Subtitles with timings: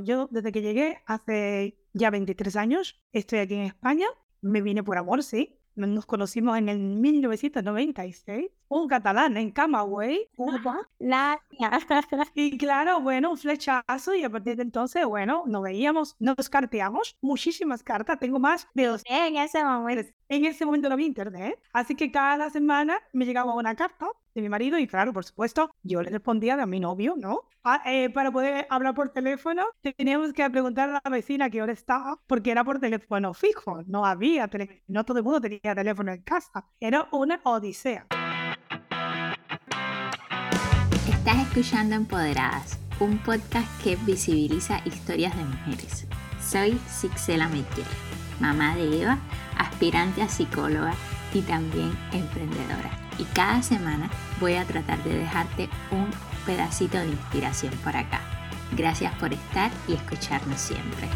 [0.00, 4.06] Yo desde que llegué hace ya 23 años, estoy aquí en España.
[4.40, 5.58] Me vine por amor, sí.
[5.74, 8.50] Nos conocimos en el 1996.
[8.68, 10.88] Un catalán en Camagüey, Cuba.
[12.34, 17.16] Y claro, bueno, un flechazo y a partir de entonces, bueno, nos veíamos, nos carteamos
[17.20, 18.18] muchísimas cartas.
[18.18, 20.10] Tengo más de dos En ese momento.
[20.28, 24.42] en ese momento no había internet, así que cada semana me llegaba una carta de
[24.42, 27.42] mi marido y claro, por supuesto, yo le respondía de a mi novio, ¿no?
[27.64, 29.64] Ah, eh, para poder hablar por teléfono,
[29.96, 34.04] teníamos que preguntar a la vecina qué hora estaba, porque era por teléfono fijo, no
[34.04, 38.06] había teléfono, no todo el mundo tenía teléfono en casa, era una odisea.
[41.08, 46.08] Estás escuchando Empoderadas, un podcast que visibiliza historias de mujeres.
[46.40, 47.86] Soy Sixela Meyer,
[48.40, 49.18] mamá de Eva,
[49.56, 50.94] aspirante a psicóloga
[51.32, 52.90] y también emprendedora.
[53.18, 54.10] Y cada semana
[54.42, 56.10] voy a tratar de dejarte un
[56.44, 58.20] pedacito de inspiración por acá.
[58.76, 61.08] Gracias por estar y escucharnos siempre.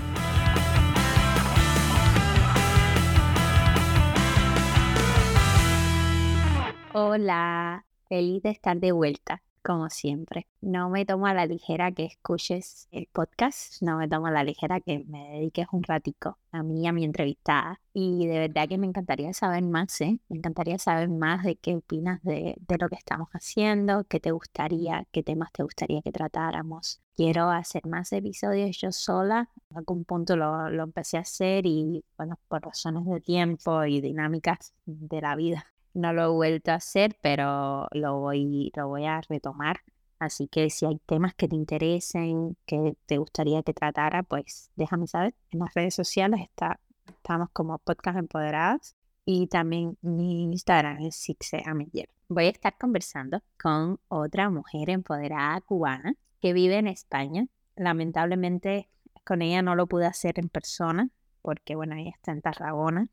[6.92, 10.46] Hola, feliz de estar de vuelta, como siempre.
[10.60, 14.44] No me tomo a la ligera que escuches el podcast, no me tomo a la
[14.44, 17.80] ligera que me dediques un ratico a mí a mi entrevistada.
[17.92, 20.20] Y de verdad que me encantaría saber más, ¿eh?
[20.28, 24.30] Me encantaría saber más de qué opinas de, de lo que estamos haciendo, qué te
[24.30, 27.00] gustaría, qué temas te gustaría que tratáramos.
[27.16, 29.50] Quiero hacer más episodios yo sola.
[29.70, 34.00] En algún punto lo, lo empecé a hacer y, bueno, por razones de tiempo y
[34.00, 35.66] dinámicas de la vida
[35.96, 39.80] no lo he vuelto a hacer, pero lo voy, lo voy a retomar.
[40.18, 45.06] Así que si hay temas que te interesen, que te gustaría que tratara, pues déjame
[45.06, 45.34] saber.
[45.50, 51.62] En las redes sociales está, estamos como Podcast Empoderadas y también mi Instagram es Sixe
[51.64, 52.10] Ameyer.
[52.28, 57.46] Voy a estar conversando con otra mujer empoderada cubana que vive en España.
[57.74, 58.90] Lamentablemente
[59.24, 61.08] con ella no lo pude hacer en persona
[61.40, 63.08] porque, bueno, ella está en Tarragona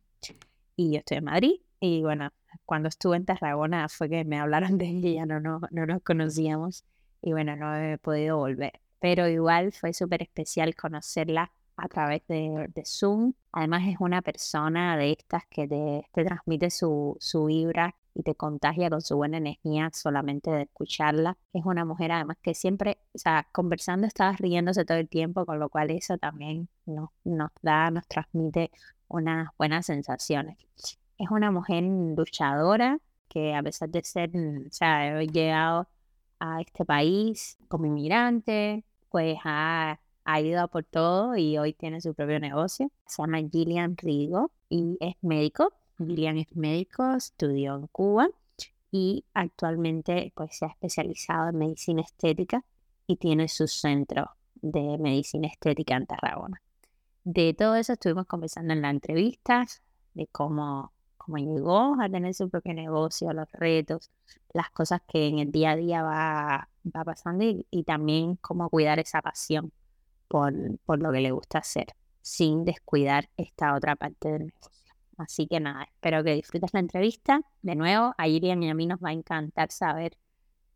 [0.75, 1.61] y yo estoy en Madrid.
[1.79, 2.31] Y bueno,
[2.65, 6.85] cuando estuve en Tarragona fue que me hablaron de ella, no, no, no nos conocíamos
[7.21, 8.73] y bueno, no he podido volver.
[8.99, 13.33] Pero igual fue súper especial conocerla a través de, de, Zoom.
[13.51, 18.35] Además es una persona de estas que te, te transmite su, su vibra y te
[18.35, 21.37] contagia con su buena energía solamente de escucharla.
[21.53, 25.59] Es una mujer además que siempre, o sea, conversando estabas riéndose todo el tiempo, con
[25.59, 28.71] lo cual eso también nos, nos da, nos transmite
[29.07, 30.57] unas buenas sensaciones
[31.23, 35.87] es una mujer luchadora que a pesar de ser, o sea, he llegado
[36.39, 42.13] a este país como inmigrante, pues ha, ha ido por todo y hoy tiene su
[42.13, 42.91] propio negocio.
[43.07, 45.73] Se llama Gillian Rigo y es médico.
[45.97, 48.27] Gillian es médico, estudió en Cuba
[48.91, 52.63] y actualmente pues se ha especializado en medicina estética
[53.07, 56.61] y tiene su centro de medicina estética en Tarragona.
[57.23, 59.65] De todo eso estuvimos conversando en la entrevista,
[60.13, 60.91] de cómo
[61.25, 64.11] cómo llegó a tener su propio negocio, los retos,
[64.53, 68.99] las cosas que en el día a día va, va pasando y, también cómo cuidar
[68.99, 69.71] esa pasión
[70.27, 70.53] por,
[70.85, 71.87] por lo que le gusta hacer,
[72.21, 74.93] sin descuidar esta otra parte del negocio.
[75.17, 77.41] Así que nada, espero que disfrutes la entrevista.
[77.61, 80.17] De nuevo, a Irian y a mí nos va a encantar saber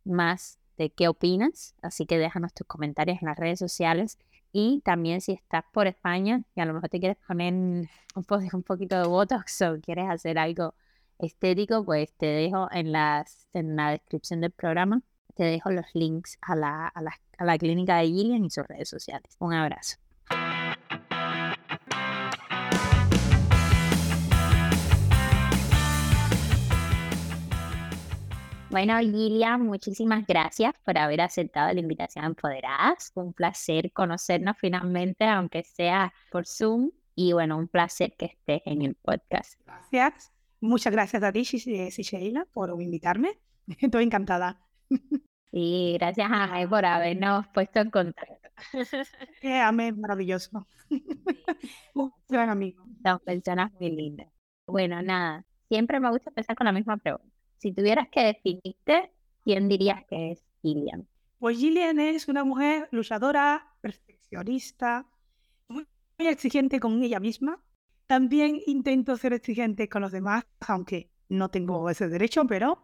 [0.06, 4.18] más de qué opinas, así que déjanos tus comentarios en las redes sociales
[4.52, 9.00] y también si estás por España y a lo mejor te quieres poner un, poquito
[9.00, 10.74] de Botox o quieres hacer algo
[11.20, 15.02] estético, pues te dejo en, las, en la descripción del programa,
[15.36, 18.68] te dejo los links a la, a la, a la clínica de Gillian y sus
[18.68, 19.36] redes sociales.
[19.40, 19.98] Un abrazo.
[28.78, 33.12] Bueno, Lilia, muchísimas gracias por haber aceptado la invitación a Empoderadas.
[33.16, 36.92] Un placer conocernos finalmente, aunque sea por Zoom.
[37.16, 39.60] Y bueno, un placer que estés en el podcast.
[39.66, 40.32] Gracias.
[40.62, 43.40] Muchas gracias a ti, Sheila, por invitarme.
[43.82, 44.62] Estoy encantada.
[45.52, 48.36] Y gracias a Jai por habernos puesto en contacto.
[49.42, 50.68] Eh, amé, maravilloso.
[51.96, 52.86] Un gran amigo.
[53.02, 54.28] Son personas muy lindas.
[54.68, 57.37] Bueno, nada, siempre me gusta empezar con la misma pregunta.
[57.58, 59.12] Si tuvieras que definirte,
[59.44, 61.08] ¿quién dirías que es Gillian?
[61.40, 65.08] Pues Gillian es una mujer luchadora, perfeccionista,
[65.68, 65.88] muy,
[66.18, 67.64] muy exigente con ella misma.
[68.08, 72.84] También intento ser exigente con los demás, aunque no tengo ese derecho, pero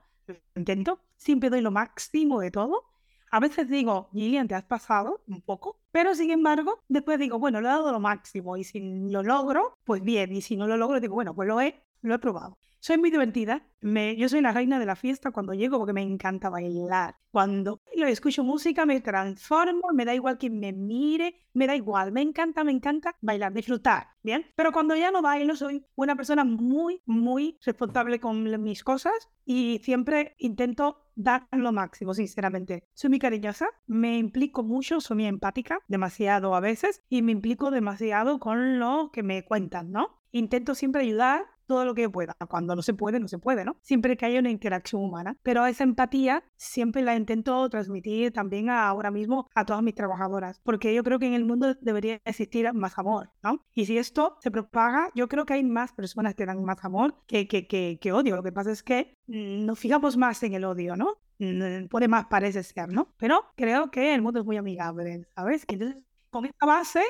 [0.56, 1.00] intento.
[1.16, 2.84] Siempre doy lo máximo de todo.
[3.32, 7.62] A veces digo, Gillian, te has pasado un poco, pero sin embargo, después digo, bueno,
[7.62, 8.80] lo he dado lo máximo y si
[9.10, 12.14] lo logro, pues bien, y si no lo logro, digo, bueno, pues lo he, lo
[12.14, 12.60] he probado.
[12.86, 13.66] Soy muy divertida.
[13.80, 17.16] Me, yo soy la reina de la fiesta cuando llego porque me encanta bailar.
[17.32, 22.12] Cuando lo escucho música me transformo, me da igual quien me mire, me da igual.
[22.12, 24.48] Me encanta, me encanta bailar, disfrutar, ¿bien?
[24.58, 29.80] Pero cuando ya no bailo soy una persona muy, muy responsable con mis cosas y
[29.82, 32.84] siempre intento dar lo máximo, sinceramente.
[32.94, 37.72] Soy muy cariñosa, me implico mucho, soy muy empática, demasiado a veces, y me implico
[37.72, 40.20] demasiado con lo que me cuentan, ¿no?
[40.32, 42.36] Intento siempre ayudar todo lo que pueda.
[42.50, 43.78] Cuando no se puede, no se puede, ¿no?
[43.82, 45.38] Siempre que haya una interacción humana.
[45.44, 50.94] Pero esa empatía siempre la intento transmitir también ahora mismo a todas mis trabajadoras, porque
[50.94, 53.64] yo creo que en el mundo debería existir más amor, ¿no?
[53.74, 57.16] Y si esto se propaga, yo creo que hay más personas que dan más amor
[57.28, 58.36] que, que, que, que odio.
[58.36, 61.18] Lo que pasa es que mm, nos fijamos más en el odio, ¿no?
[61.40, 63.14] Mm, puede más parece ser, ¿no?
[63.18, 65.66] Pero creo que el mundo es muy amigable, ¿sabes?
[65.68, 67.04] Entonces, con esta base,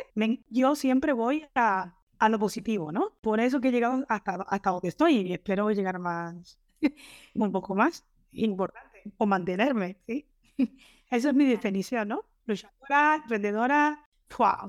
[0.50, 3.12] yo siempre voy a a lo positivo, ¿no?
[3.20, 6.58] Por eso que he llegado hasta, hasta donde estoy y espero llegar más,
[7.36, 10.26] un poco más importante, o mantenerme, ¿sí?
[11.12, 12.24] Esa es mi definición, ¿no?
[12.46, 14.08] Luchadora, emprendedora,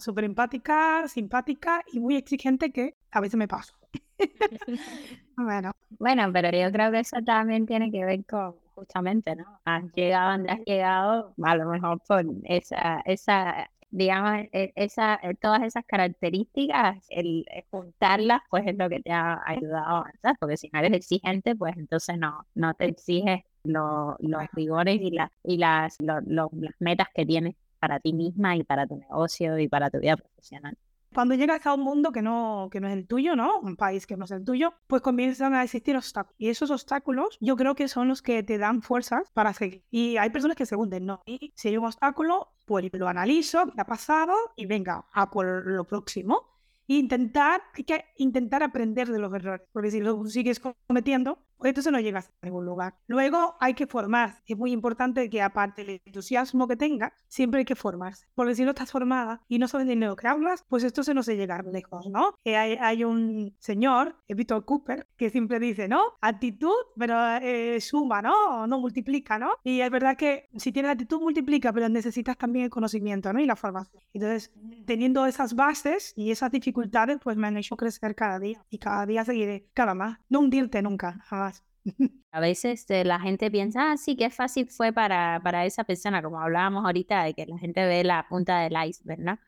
[0.00, 3.74] súper empática, simpática y muy exigente que a veces me paso.
[5.36, 5.70] bueno.
[5.90, 9.60] Bueno, pero yo creo que eso también tiene que ver con justamente, ¿no?
[9.64, 15.34] Has llegado donde has llegado, a lo mejor por esa, esa digamos, e, esa, e,
[15.34, 20.56] todas esas características, el juntarlas, pues es lo que te ha ayudado a avanzar, porque
[20.56, 24.16] si no eres exigente, pues entonces no, no te exiges los
[24.52, 26.48] rigores y, la, y las, las
[26.80, 30.76] metas que tienes para ti misma y para tu negocio y para tu vida profesional.
[31.14, 33.60] Cuando llegas a un mundo que no, que no es el tuyo, ¿no?
[33.60, 36.34] Un país que no es el tuyo, pues comienzan a existir obstáculos.
[36.38, 39.84] Y esos obstáculos yo creo que son los que te dan fuerzas para seguir.
[39.90, 41.22] Y hay personas que se hunden, ¿no?
[41.24, 45.66] Y si hay un obstáculo, pues lo analizo, qué ha pasado y venga, a por
[45.66, 46.54] lo próximo
[46.86, 52.00] intentar, hay que intentar aprender de los errores, porque si lo sigues cometiendo, entonces no
[52.00, 52.94] llegas a ningún lugar.
[53.06, 54.42] Luego hay que formar.
[54.46, 58.64] Es muy importante que aparte del entusiasmo que tengas, siempre hay que formarse, porque si
[58.64, 61.36] no estás formada y no sabes de lo que hablas, pues esto se no se
[61.36, 62.34] llega lejos, ¿no?
[62.44, 66.00] Eh, hay, hay, un señor, Víctor Cooper, que siempre dice, ¿no?
[66.20, 68.66] Actitud, pero eh, suma, ¿no?
[68.66, 69.50] No multiplica, ¿no?
[69.62, 73.40] Y es verdad que si tienes actitud multiplica, pero necesitas también el conocimiento, ¿no?
[73.40, 74.02] Y la formación.
[74.12, 74.52] Entonces,
[74.86, 79.06] teniendo esas bases y esas dificultades, pues me han hecho crecer cada día y cada
[79.06, 80.18] día seguiré, cada más.
[80.28, 81.53] No hundirte nunca, jamás.
[82.32, 86.22] A veces eh, la gente piensa, ah, sí, qué fácil fue para, para esa persona,
[86.22, 89.38] como hablábamos ahorita, de que la gente ve la punta del iceberg, ¿no?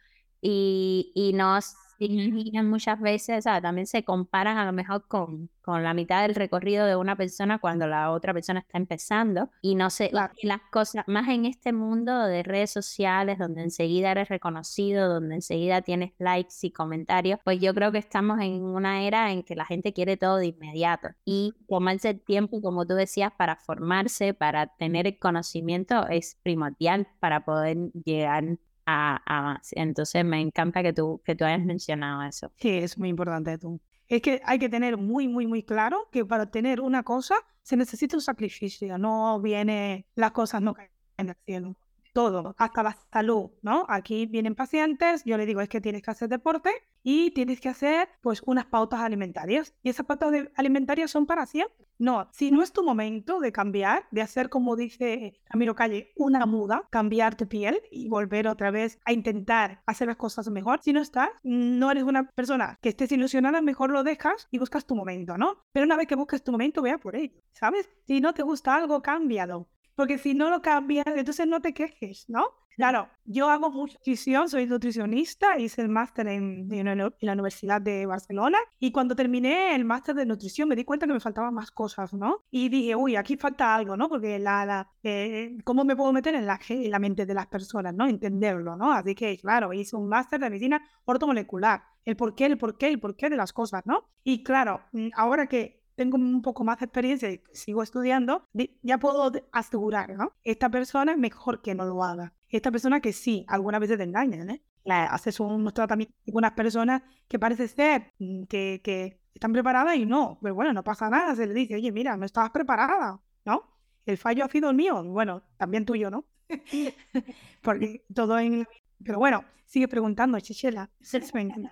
[0.41, 5.51] Y, y nos imaginan muchas veces, o sea, también se comparan a lo mejor con,
[5.63, 9.51] con la mitad del recorrido de una persona cuando la otra persona está empezando.
[9.63, 10.11] Y no sé,
[10.41, 15.37] y las cosas, más en este mundo de redes sociales donde enseguida eres reconocido, donde
[15.37, 19.57] enseguida tienes likes y comentarios, pues yo creo que estamos en una era en que
[19.57, 21.09] la gente quiere todo de inmediato.
[21.25, 27.09] Y tomarse el tiempo, como tú decías, para formarse, para tener el conocimiento es primordial
[27.21, 32.53] para poder llegar a, Entonces me encanta que tú, que tú hayas mencionado eso.
[32.57, 33.81] Sí, es muy importante tú.
[34.09, 37.77] Es que hay que tener muy, muy, muy claro que para tener una cosa se
[37.77, 41.77] necesita un sacrificio, no viene, las cosas no caen del cielo
[42.17, 43.85] todo, hasta la salud, ¿no?
[43.91, 46.71] Aquí vienen pacientes, yo le digo es que tienes que hacer deporte
[47.03, 49.75] y tienes que hacer pues unas pautas alimentarias.
[49.83, 51.87] Y esas pautas alimentarias son para siempre.
[51.99, 56.47] No, si no es tu momento de cambiar, de hacer como dice Ramiro Calle, una
[56.47, 60.95] muda, cambiar tu piel y volver otra vez a intentar hacer las cosas mejor, si
[60.95, 64.95] no estás, no eres una persona que estés ilusionada, mejor lo dejas y buscas tu
[64.97, 65.65] momento, ¿no?
[65.71, 67.91] Pero una vez que busques tu momento, vea por ello, ¿sabes?
[68.07, 72.29] Si no te gusta algo, cámbialo porque si no lo cambias, entonces no te quejes,
[72.29, 72.45] ¿no?
[72.77, 78.59] Claro, yo hago nutrición, soy nutricionista, hice el máster en, en, la Universidad de Barcelona
[78.79, 82.13] y cuando terminé el máster de nutrición me di cuenta que me faltaban más cosas,
[82.13, 82.45] ¿no?
[82.51, 84.11] Y dije, uy, aquí falta algo, ¿no?
[84.11, 87.47] Porque la, la eh, ¿cómo me puedo meter en la, en la mente de las
[87.47, 88.07] personas, ¿no?
[88.07, 88.93] Entenderlo, ¿no?
[88.93, 92.89] Así que, claro, hice un máster de medicina ortomolecular, el por qué, el por qué,
[92.89, 94.11] el por qué de las cosas, ¿no?
[94.23, 98.47] Y claro, mm, ahora que tengo un poco más de experiencia y sigo estudiando,
[98.83, 100.33] ya puedo asegurar, ¿no?
[100.45, 102.33] Esta persona es mejor que no lo haga.
[102.49, 104.63] Esta persona que sí, algunas veces te engañan, ¿eh?
[104.85, 109.97] La, haces unos tratamientos con unas personas que parece ser mm, que, que están preparadas
[109.97, 113.21] y no, pero bueno, no pasa nada, se le dice, oye, mira, no estabas preparada,
[113.45, 113.63] ¿no?
[114.05, 116.25] El fallo ha sido el mío, bueno, también tuyo, ¿no?
[117.63, 118.67] Porque todo en
[119.05, 120.89] Pero bueno, sigue preguntando, Chichela.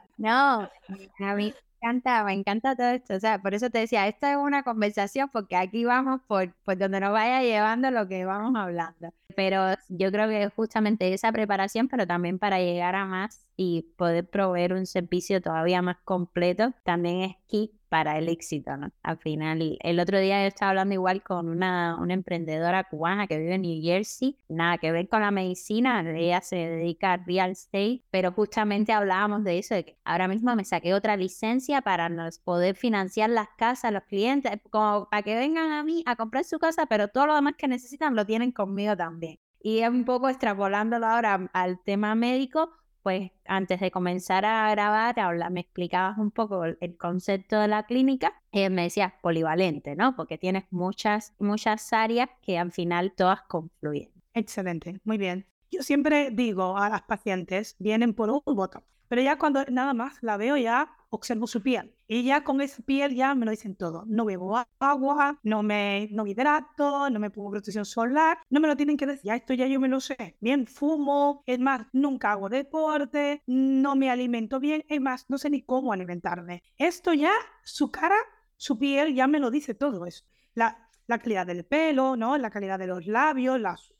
[0.18, 0.68] No,
[1.20, 1.54] a mí
[1.84, 3.14] encanta, me encanta todo esto.
[3.14, 6.78] O sea, por eso te decía, esta es una conversación porque aquí vamos por, por
[6.78, 9.12] donde nos vaya llevando lo que vamos hablando.
[9.36, 14.28] Pero yo creo que justamente esa preparación, pero también para llegar a más y poder
[14.28, 18.90] proveer un servicio todavía más completo, también es key para el éxito, ¿no?
[19.04, 23.38] Al final, el otro día yo estaba hablando igual con una, una emprendedora cubana que
[23.38, 27.52] vive en New Jersey, nada que ver con la medicina, ella se dedica a real
[27.52, 32.10] estate, pero justamente hablábamos de eso, de que ahora mismo me saqué otra licencia para
[32.42, 36.58] poder financiar las casas, los clientes, como para que vengan a mí a comprar su
[36.58, 39.38] casa, pero todo lo demás que necesitan lo tienen conmigo también.
[39.62, 42.72] Y un poco extrapolándolo ahora al tema médico,
[43.04, 47.84] pues antes de comenzar a grabar, habla, me explicabas un poco el, concepto de la
[47.84, 50.16] clínica, y me decías polivalente, ¿no?
[50.16, 54.10] Porque tienes muchas, muchas áreas que al final todas confluyen.
[54.32, 55.46] Excelente, muy bien.
[55.70, 60.22] Yo siempre digo a las pacientes, vienen por un voto, pero ya cuando nada más
[60.22, 61.94] la veo ya observo su piel.
[62.06, 64.04] Y ya con esa piel ya me lo dicen todo.
[64.06, 68.38] No bebo agua, no me, no hidrato, no me pongo protección solar.
[68.50, 69.24] No me lo tienen que decir.
[69.24, 70.36] Ya esto ya yo me lo sé.
[70.40, 71.42] Bien, fumo.
[71.46, 73.42] Es más, nunca hago deporte.
[73.46, 74.84] No me alimento bien.
[74.88, 76.62] Es más, no sé ni cómo alimentarme.
[76.76, 78.16] Esto ya, su cara,
[78.56, 80.24] su piel ya me lo dice todo eso.
[80.54, 82.36] La, la calidad del pelo, ¿no?
[82.38, 83.92] La calidad de los labios, las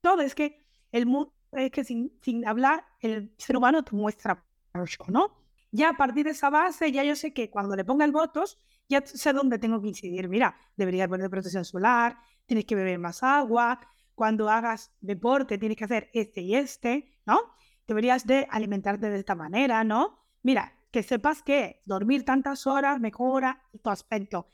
[0.00, 0.22] todo.
[0.22, 1.06] Es que el
[1.52, 5.39] es que sin, sin hablar, el ser humano te muestra mucho, ¿no?
[5.72, 8.58] Ya a partir de esa base, ya yo sé que cuando le ponga el votos,
[8.88, 10.28] ya sé dónde tengo que incidir.
[10.28, 13.80] Mira, deberías poner protección solar, tienes que beber más agua,
[14.14, 17.40] cuando hagas deporte tienes que hacer este y este, ¿no?
[17.86, 20.18] Deberías de alimentarte de esta manera, ¿no?
[20.42, 24.48] Mira, que sepas que dormir tantas horas mejora tu aspecto.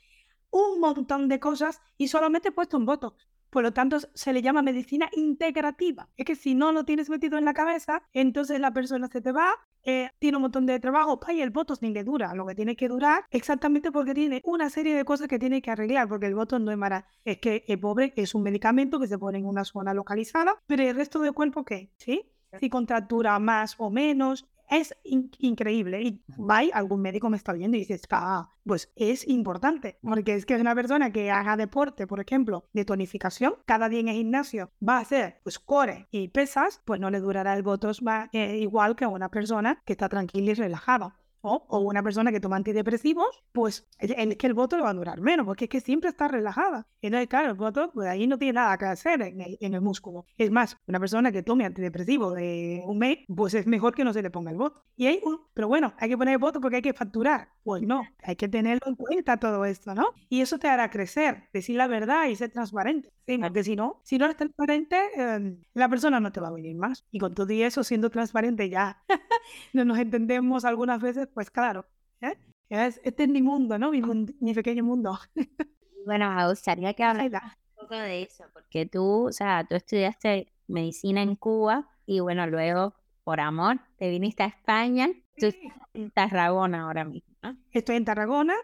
[0.51, 3.15] Un montón de cosas y solamente he puesto un voto.
[3.49, 6.09] Por lo tanto, se le llama medicina integrativa.
[6.17, 9.31] Es que si no lo tienes metido en la cabeza, entonces la persona se te
[9.31, 12.55] va, eh, tiene un montón de trabajo, y el voto ni le dura lo que
[12.55, 16.25] tiene que durar, exactamente porque tiene una serie de cosas que tiene que arreglar, porque
[16.25, 19.37] el voto no es mara, es que el pobre es un medicamento que se pone
[19.37, 21.91] en una zona localizada, pero el resto del cuerpo, ¿qué?
[21.97, 22.29] ¿Sí?
[22.59, 26.01] Si contractura más o menos, es increíble.
[26.01, 30.45] Y vai, algún médico me está viendo y dices, ah, pues es importante, porque es
[30.45, 34.15] que es una persona que haga deporte, por ejemplo, de tonificación, cada día en el
[34.15, 38.01] gimnasio va a hacer pues core y pesas, pues no le durará el votos
[38.33, 42.39] eh, igual que a una persona que está tranquila y relajada o, una persona que
[42.39, 45.81] toma antidepresivos, pues es que el voto le va a durar menos, porque es que
[45.81, 46.87] siempre está relajada.
[47.01, 49.81] Entonces, claro, el voto, pues ahí no tiene nada que hacer en el, en el
[49.81, 50.25] músculo.
[50.37, 54.13] Es más, una persona que tome antidepresivos de un mes, pues es mejor que no
[54.13, 54.83] se le ponga el voto.
[54.95, 57.49] Y hay un, pero bueno, hay que poner el voto porque hay que facturar.
[57.63, 60.07] Pues no, hay que tenerlo en cuenta todo esto, ¿no?
[60.29, 63.11] Y eso te hará crecer, decir la verdad y ser transparente.
[63.27, 66.51] Sí, porque si no, si no eres transparente, em, la persona no te va a
[66.51, 67.05] venir más.
[67.11, 69.03] Y con todo eso, siendo transparente, ya
[69.73, 71.85] no nos entendemos algunas veces, pues claro.
[72.19, 72.35] ¿eh?
[72.71, 73.91] este es mi mundo, ¿no?
[73.91, 75.19] Mi, mi pequeño mundo.
[76.07, 80.51] bueno, me gustaría que hablas un poco de eso, porque tú, o sea, tú estudiaste
[80.65, 85.09] medicina en Cuba y bueno, luego, por amor, te viniste a España.
[85.37, 87.29] Tú estás en Tarragona ahora mismo.
[87.71, 88.55] Estoy en Tarragona.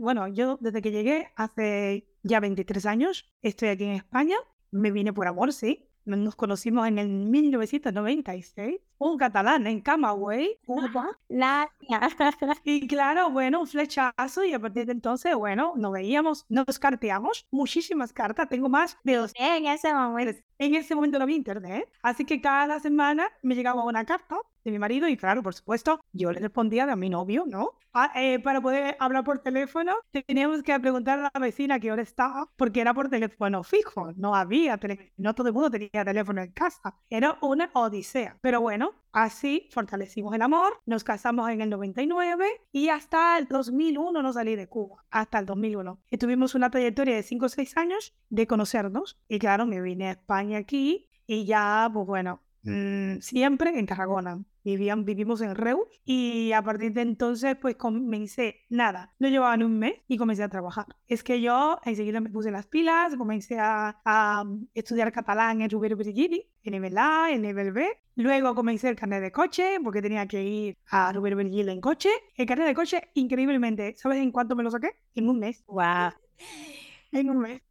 [0.00, 4.36] bueno, yo desde que llegué hace ya 23 años, estoy aquí en España.
[4.70, 5.88] Me vine por amor, sí.
[6.04, 8.80] Nos conocimos en el 1996.
[8.98, 11.18] Un catalán en Camagüey, Cuba.
[11.28, 11.68] La...
[12.64, 17.46] y claro, bueno, un flechazo y a partir de entonces, bueno, nos veíamos, nos carteamos
[17.50, 18.48] muchísimas cartas.
[18.48, 19.32] Tengo más de dos.
[19.36, 20.40] En ese momento.
[20.58, 21.88] En ese momento no había internet.
[22.02, 26.00] Así que cada semana me llegaba una carta de mi marido y claro, por supuesto,
[26.12, 27.78] yo le respondía de mi novio, ¿no?
[27.92, 29.94] Ah, eh, para poder hablar por teléfono,
[30.26, 34.34] teníamos que preguntar a la vecina qué hora estaba, porque era por teléfono fijo, no
[34.34, 38.36] había teléfono, no todo el mundo tenía teléfono en casa, era una odisea.
[38.40, 44.22] Pero bueno, así fortalecimos el amor, nos casamos en el 99 y hasta el 2001
[44.22, 46.00] no salí de Cuba, hasta el 2001.
[46.10, 50.08] Y tuvimos una trayectoria de 5 o 6 años de conocernos y claro, me vine
[50.08, 54.42] a España aquí y ya, pues bueno, Mm, siempre en Tarragona.
[54.64, 59.64] Vivían, vivimos en Reus y a partir de entonces pues comencé, nada, no llevaba ni
[59.64, 60.86] un mes y comencé a trabajar.
[61.06, 65.96] Es que yo enseguida me puse las pilas, comencé a, a estudiar catalán en Rubero
[65.98, 67.86] Virgili, en nivel A, en nivel B.
[68.16, 72.08] Luego comencé el carnet de coche porque tenía que ir a Rubero Virgili en coche.
[72.34, 74.92] El carnet de coche, increíblemente, ¿sabes en cuánto me lo saqué?
[75.14, 75.62] En un mes.
[75.66, 76.12] ¡Wow!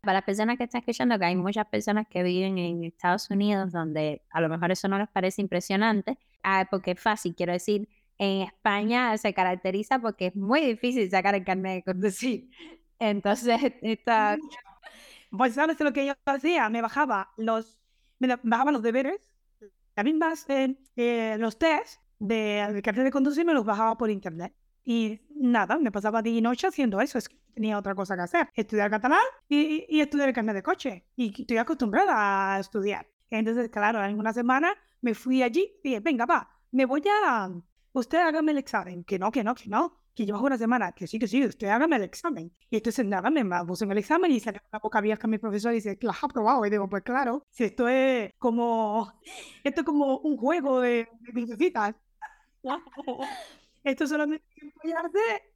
[0.02, 3.72] Para las personas que están escuchando, que hay muchas personas que viven en Estados Unidos
[3.72, 7.90] donde a lo mejor eso no les parece impresionante, ah, porque es fácil, quiero decir,
[8.18, 12.50] en España se caracteriza porque es muy difícil sacar el carnet de conducir.
[13.00, 14.38] Entonces, esta...
[15.30, 17.80] Pues sabes lo que yo hacía, me bajaba los,
[18.20, 19.32] me bajaba los deberes,
[19.96, 24.54] las mismas, eh, eh, los test de carnet de conducir me los bajaba por internet.
[24.86, 28.24] Y nada, me pasaba día y noche haciendo eso, es que tenía otra cosa que
[28.24, 31.06] hacer, estudiar catalán y, y estudiar el carnet de coche.
[31.16, 33.08] Y estoy acostumbrada a estudiar.
[33.30, 37.50] Entonces, claro, en una semana me fui allí y dije, venga, va, me voy a...
[37.94, 39.04] Usted hágame el examen.
[39.04, 40.00] Que no, que no, que no.
[40.16, 40.92] Que llevo una semana.
[40.92, 42.52] Que sí, que sí, usted hágame el examen.
[42.70, 45.72] Y entonces nada, me puse en el examen y salió la boca abierta mi profesor
[45.72, 46.20] y dice, ¿lo has?
[46.66, 49.14] Y digo, pues claro, si esto es como...
[49.64, 51.84] Esto es como un juego de, de
[53.84, 54.74] esto solamente es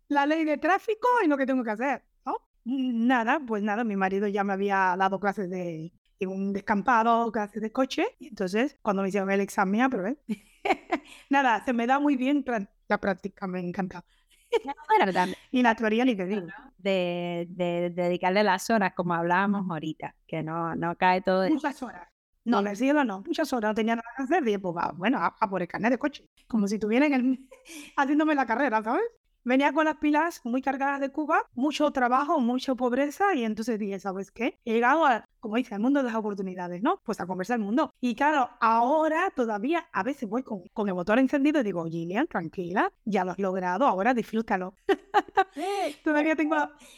[0.09, 2.35] la ley de tráfico y lo que tengo que hacer, ¿no?
[2.65, 7.61] Nada, pues nada, mi marido ya me había dado clases de en un descampado, clases
[7.61, 10.17] de coche, y entonces cuando me hicieron el examen aprobé.
[11.29, 12.43] nada, se me da muy bien
[12.87, 14.03] la práctica, me encanta.
[15.51, 16.47] y la teoría ni te digo.
[16.77, 21.47] De, de, dedicarle las horas, como hablábamos ahorita, que no, no cae todo.
[21.49, 22.07] Muchas horas.
[22.45, 25.19] No, le cielo no, muchas horas, no tenía nada que hacer, y pues va, bueno,
[25.19, 27.49] a, por el carnet de coche, como si estuvieran
[27.97, 29.03] haciéndome la carrera, ¿sabes?
[29.47, 33.97] Venía con las pilas muy cargadas de Cuba, mucho trabajo, mucha pobreza, y entonces dije,
[33.97, 34.59] ¿sabes qué?
[34.65, 36.99] He llegado, a, como dice, al mundo de las oportunidades, ¿no?
[37.05, 37.93] Pues a conversar el mundo.
[38.01, 42.27] Y claro, ahora todavía a veces voy con, con el motor encendido y digo, Gillian,
[42.27, 44.75] tranquila, ya lo has logrado, ahora disfrútalo.
[46.03, 46.57] todavía tengo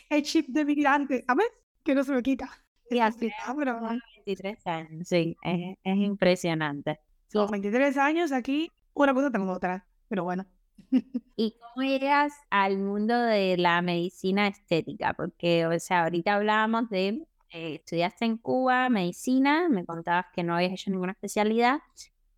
[0.09, 1.51] el chip de migrante, ¿sabes?
[1.83, 2.49] Que no se me quita.
[2.89, 3.29] Y así,
[3.59, 3.79] pero,
[4.25, 6.99] 23 años, sí, es, es impresionante.
[7.27, 10.47] Son 23 años aquí, una cosa tengo otra, pero bueno.
[11.35, 15.13] ¿Y cómo llegas al mundo de la medicina estética?
[15.13, 20.55] Porque, o sea, ahorita hablábamos de, eh, estudiaste en Cuba medicina, me contabas que no
[20.55, 21.79] habías hecho ninguna especialidad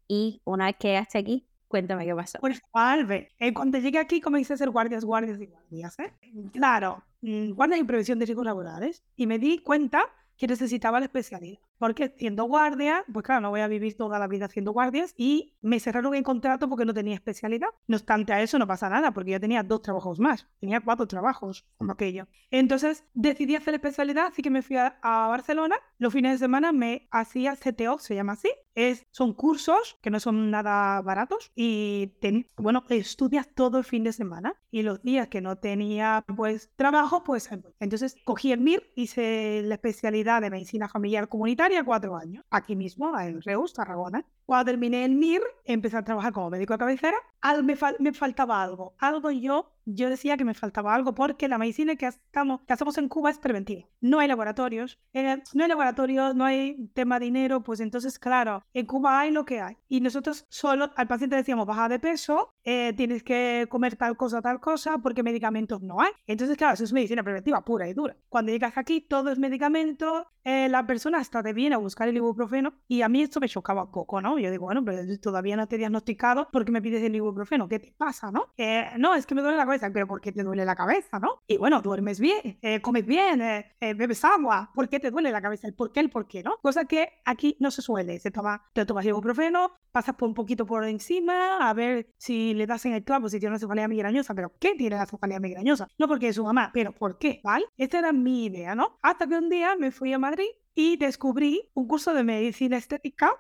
[0.08, 2.40] y una vez que llegaste aquí, cuéntame qué pasó.
[2.40, 6.14] Pues, Alve, eh, cuando llegué aquí comencé a hacer guardias, guardias y guardias, ¿eh?
[6.52, 10.06] Claro, mm, guardias y previsión de riesgos laborales y me di cuenta
[10.38, 11.60] que necesitaba la especialidad.
[11.82, 15.56] Porque siendo guardia, pues claro, no voy a vivir toda la vida haciendo guardias y
[15.62, 17.70] me cerraron el contrato porque no tenía especialidad.
[17.88, 21.08] No obstante a eso no pasa nada porque yo tenía dos trabajos más, tenía cuatro
[21.08, 22.28] trabajos como aquello.
[22.52, 25.76] Entonces decidí hacer especialidad, así que me fui a, Barcelona.
[25.98, 28.50] Los fines de semana me hacía CTO, se llama así.
[28.76, 32.14] Es, son cursos que no son nada baratos y
[32.58, 37.24] bueno, estudias todo el fin de semana y los días que no tenía pues trabajo,
[37.24, 42.76] pues entonces cogí el MIR, hice la especialidad de medicina familiar comunitaria cuatro años, aquí
[42.76, 44.26] mismo, en Reus, Tarragona.
[44.52, 47.16] Cuando terminé el MIR, empecé a trabajar como médico de cabecera.
[47.40, 48.94] Al, me, me, faltaba algo.
[49.00, 52.98] Algo yo, yo decía que me faltaba algo porque la medicina que, estamos, que hacemos
[52.98, 53.88] en Cuba es preventiva.
[54.02, 55.00] No hay laboratorios.
[55.14, 57.64] Eh, no hay laboratorios, no hay tema de dinero.
[57.64, 59.78] Pues entonces, claro, en Cuba hay lo que hay.
[59.88, 64.42] Y nosotros solo al paciente decíamos, baja de peso, eh, tienes que comer tal cosa,
[64.42, 66.12] tal cosa, porque medicamentos no hay.
[66.28, 68.18] Entonces, claro, eso es medicina preventiva pura y dura.
[68.28, 70.28] Cuando llegas aquí, todo es medicamento.
[70.44, 73.48] Eh, la persona hasta te viene a buscar el ibuprofeno y a mí esto me
[73.48, 74.41] chocaba un poco, ¿no?
[74.42, 77.68] Yo digo, bueno, pero todavía no te he diagnosticado, ¿por qué me pides el ibuprofeno?
[77.68, 78.48] ¿Qué te pasa, no?
[78.58, 81.20] Eh, no, es que me duele la cabeza, pero ¿por qué te duele la cabeza,
[81.20, 81.42] no?
[81.48, 85.42] Y bueno, duermes bien, eh, comes bien, eh, bebes agua, ¿por qué te duele la
[85.42, 85.68] cabeza?
[85.68, 86.58] El por qué, el por qué, ¿no?
[86.62, 90.66] Cosa que aquí no se suele, se toma, te tomas ibuprofeno, pasas por un poquito
[90.66, 94.34] por encima, a ver si le das en el clavo si tiene una cefalea migrañosa,
[94.34, 95.88] pero ¿qué tiene la cefalea migrañosa?
[95.98, 97.42] No porque es su mamá, pero ¿por qué?
[97.44, 97.66] ¿Vale?
[97.78, 98.98] Esta era mi idea, ¿no?
[99.02, 103.34] Hasta que un día me fui a Madrid y descubrí un curso de medicina estética,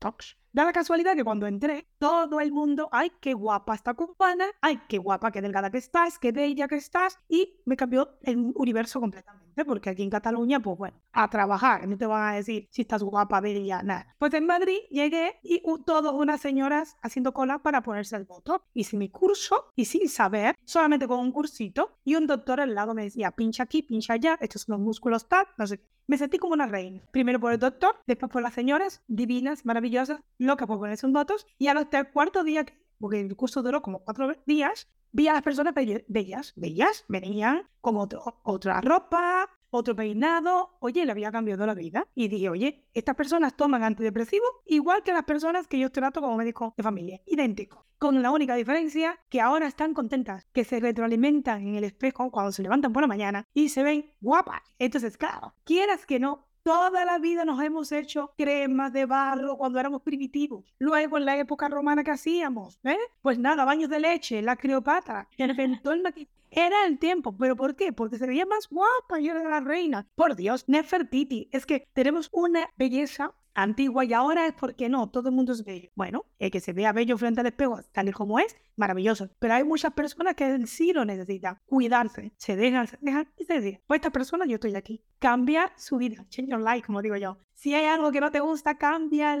[0.00, 0.39] Botox.
[0.52, 4.80] Da la casualidad que cuando entré, todo el mundo, ay, qué guapa esta cubana, ay,
[4.88, 8.98] qué guapa, qué delgada que estás, qué bella que estás, y me cambió el universo
[8.98, 12.82] completamente, porque aquí en Cataluña, pues bueno, a trabajar, no te van a decir si
[12.82, 14.12] estás guapa, bella, nada.
[14.18, 18.64] Pues en Madrid llegué y todas unas señoras haciendo cola para ponerse el voto.
[18.74, 22.92] Hice mi curso y sin saber, solamente con un cursito, y un doctor al lado
[22.92, 25.84] me decía, pincha aquí, pincha allá, estos son los músculos tal, no sé qué.
[26.06, 27.00] Me sentí como una reina.
[27.12, 31.46] Primero por el doctor, después por las señoras, divinas, maravillosas, loca por ponerse un votos.
[31.58, 32.66] Y a los cuarto día,
[32.98, 37.96] porque el curso duró como cuatro días, vi a las personas bellas, bellas, venían con
[37.96, 40.76] otra ropa, otro peinado.
[40.80, 42.06] Oye, le había cambiado la vida.
[42.14, 46.36] Y dije, oye, estas personas toman antidepresivos igual que las personas que yo trato como
[46.36, 47.20] médico de familia.
[47.26, 47.86] Idéntico.
[47.98, 52.50] Con la única diferencia que ahora están contentas, que se retroalimentan en el espejo cuando
[52.50, 54.62] se levantan por la mañana y se ven guapas.
[54.78, 59.80] Entonces, claro, quieras que no, Toda la vida nos hemos hecho cremas de barro cuando
[59.80, 60.74] éramos primitivos.
[60.78, 62.78] Luego, en la época romana, ¿qué hacíamos?
[62.84, 62.98] ¿Eh?
[63.22, 66.30] Pues nada, baños de leche, la Cleopatra, inventó el maquillaje.
[66.50, 67.92] Era el tiempo, pero ¿por qué?
[67.92, 70.06] Porque se veía más guapa y era la reina.
[70.16, 75.28] Por Dios, Nefertiti, es que tenemos una belleza antigua y ahora es porque no, todo
[75.28, 75.90] el mundo es bello.
[75.94, 79.30] Bueno, el que se vea bello frente al espejo, tal y como es, maravilloso.
[79.38, 83.60] Pero hay muchas personas que sí lo necesitan, cuidarse, se dejan, se dejan y se
[83.60, 85.04] dicen, pues esta persona yo estoy aquí.
[85.20, 87.38] Cambia su vida, change your life, como digo yo.
[87.60, 88.78] Si hay algo que no te gusta,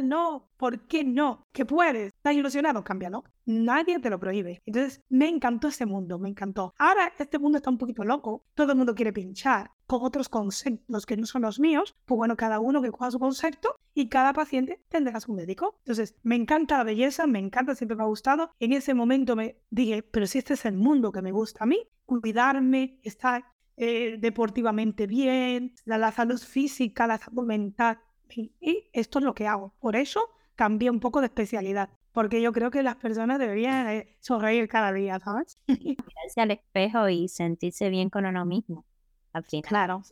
[0.02, 0.50] no.
[0.58, 1.46] ¿Por qué no?
[1.52, 2.08] ¿Qué puedes?
[2.08, 2.84] ¿Estás ilusionado?
[2.84, 3.24] Cámbialo.
[3.46, 4.62] Nadie te lo prohíbe.
[4.66, 6.74] Entonces, me encantó ese mundo, me encantó.
[6.76, 8.44] Ahora este mundo está un poquito loco.
[8.54, 11.96] Todo el mundo quiere pinchar con otros conceptos que no son los míos.
[12.04, 15.76] Pues bueno, cada uno que coja su concepto y cada paciente tendrá su médico.
[15.78, 18.50] Entonces, me encanta la belleza, me encanta, siempre me ha gustado.
[18.60, 21.66] En ese momento me dije, pero si este es el mundo que me gusta a
[21.66, 23.44] mí, cuidarme, estar
[23.76, 27.98] eh, deportivamente bien, la, la salud física, la salud mental,
[28.36, 29.74] y esto es lo que hago.
[29.80, 30.20] Por eso
[30.54, 31.90] cambié un poco de especialidad.
[32.12, 35.58] Porque yo creo que las personas deberían eh, sonreír cada día, ¿sabes?
[35.68, 38.84] Mirarse al espejo y sentirse bien con uno mismo.
[39.32, 39.68] Al final.
[39.68, 40.02] Claro.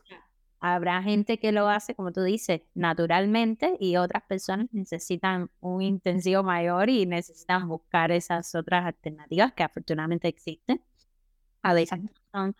[0.61, 6.43] Habrá gente que lo hace, como tú dices, naturalmente y otras personas necesitan un intensivo
[6.43, 10.83] mayor y necesitan buscar esas otras alternativas que afortunadamente existen.
[11.61, 11.99] A veces
[12.33, 12.55] son,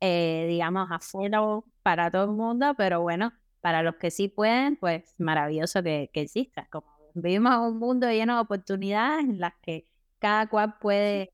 [0.00, 1.40] eh, digamos, afuera
[1.82, 6.22] para todo el mundo, pero bueno, para los que sí pueden, pues maravilloso que, que
[6.22, 6.68] exista.
[6.70, 9.86] Como vivimos un mundo lleno de oportunidades en las que
[10.20, 11.32] cada cual puede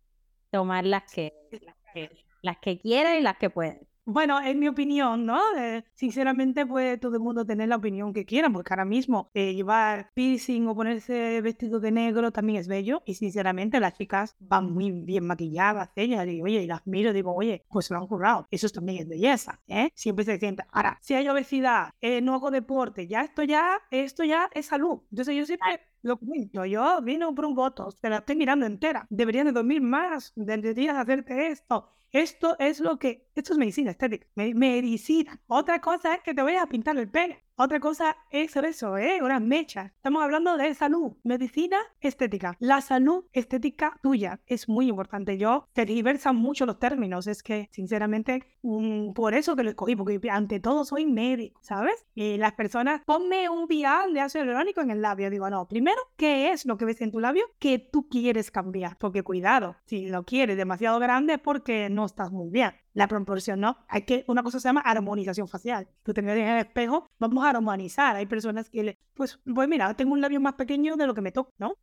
[0.51, 3.87] tomar las que, las que, las que quiera y las que puede.
[4.09, 5.41] Bueno, en mi opinión, ¿no?
[5.59, 9.53] Eh, sinceramente puede todo el mundo tener la opinión que quiera, porque ahora mismo eh,
[9.53, 13.03] llevar piercing o ponerse vestido de negro también es bello.
[13.05, 17.15] Y sinceramente las chicas van muy bien maquilladas, ellas, y oye, y las miro y
[17.15, 18.47] digo, oye, pues lo han currado.
[18.53, 19.91] Eso también es belleza, ¿eh?
[19.97, 20.69] Siempre se sienta.
[20.71, 25.01] Ahora, si hay obesidad, eh, no hago deporte, ya esto ya, esto ya es salud.
[25.11, 29.05] Entonces yo siempre lo cuento, yo vino por un voto, te la estoy mirando entera.
[29.11, 31.89] Deberían de dormir más, deberías hacerte esto.
[32.13, 35.39] Esto es lo que, esto es medicina estética, medicina.
[35.47, 37.35] Otra cosa es que te voy a pintar el pelo.
[37.59, 39.23] Otra cosa es eso, ¿eh?
[39.23, 39.93] Una mecha.
[39.97, 42.55] Estamos hablando de salud, medicina, estética.
[42.61, 45.39] La salud estética tuya es muy importante.
[45.39, 47.27] Yo tergiversan mucho los términos.
[47.27, 52.05] Es que, sinceramente, mm, por eso que lo escogí, porque ante todo soy médico, ¿sabes?
[52.15, 55.31] Y las personas, ponme un vial de ácido hialurónico en el labio.
[55.31, 58.99] Digo, no, primero, ¿qué es lo que ves en tu labio que tú quieres cambiar?
[58.99, 63.61] Porque cuidado, si lo quieres demasiado grande es porque no estás muy bien la proporción,
[63.61, 63.77] ¿no?
[63.89, 65.87] Hay que, una cosa se llama armonización facial.
[66.03, 68.17] Tú te miras en el espejo, vamos a armonizar.
[68.17, 71.21] Hay personas que le, pues, pues mira, tengo un labio más pequeño de lo que
[71.21, 71.75] me toca, ¿no?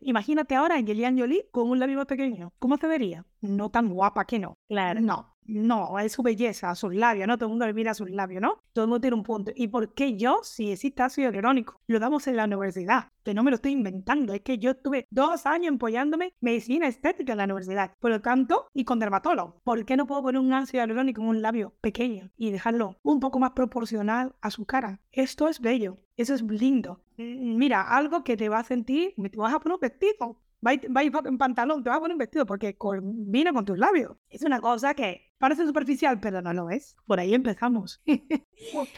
[0.00, 2.54] imagínate ahora a Angelina Jolie con un labio más pequeño.
[2.58, 3.26] ¿Cómo se vería?
[3.42, 4.56] No tan guapa que no.
[4.66, 5.00] Claro.
[5.00, 7.36] No, no, es su belleza, sus labios, ¿no?
[7.36, 8.62] Todo el mundo le mira sus labios, ¿no?
[8.72, 9.52] Todo el mundo tiene un punto.
[9.54, 13.08] ¿Y por qué yo, si existe ácido hialurónico, lo damos en la universidad?
[13.22, 17.32] Que no me lo estoy inventando, es que yo estuve dos años empollándome medicina estética
[17.32, 19.60] en la universidad, por lo tanto, y con dermatólogo.
[19.64, 23.20] ¿Por qué no puedo poner un ácido hialurónico en un labio pequeño y dejarlo un
[23.20, 25.00] poco más proporcional a su cara?
[25.12, 27.00] Esto es bello, eso es lindo.
[27.16, 30.72] Mm, mira, algo que te va a sentir, te vas a poner un vestido, va
[30.74, 34.16] en pantalón, te vas a poner un vestido porque combina con tus labios.
[34.28, 36.96] Es una cosa que parece superficial, pero no lo es.
[37.06, 38.00] Por ahí empezamos.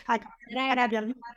[0.07, 0.89] para,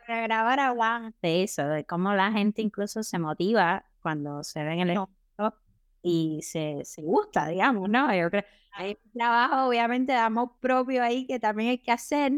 [0.07, 4.89] grabar aguante eso, de cómo la gente incluso se motiva cuando se ve en el
[4.91, 5.53] espejo
[6.01, 8.13] y se, se gusta, digamos, ¿no?
[8.13, 8.43] Yo creo
[8.77, 12.33] hay un trabajo, obviamente, de amor propio ahí que también hay que hacer.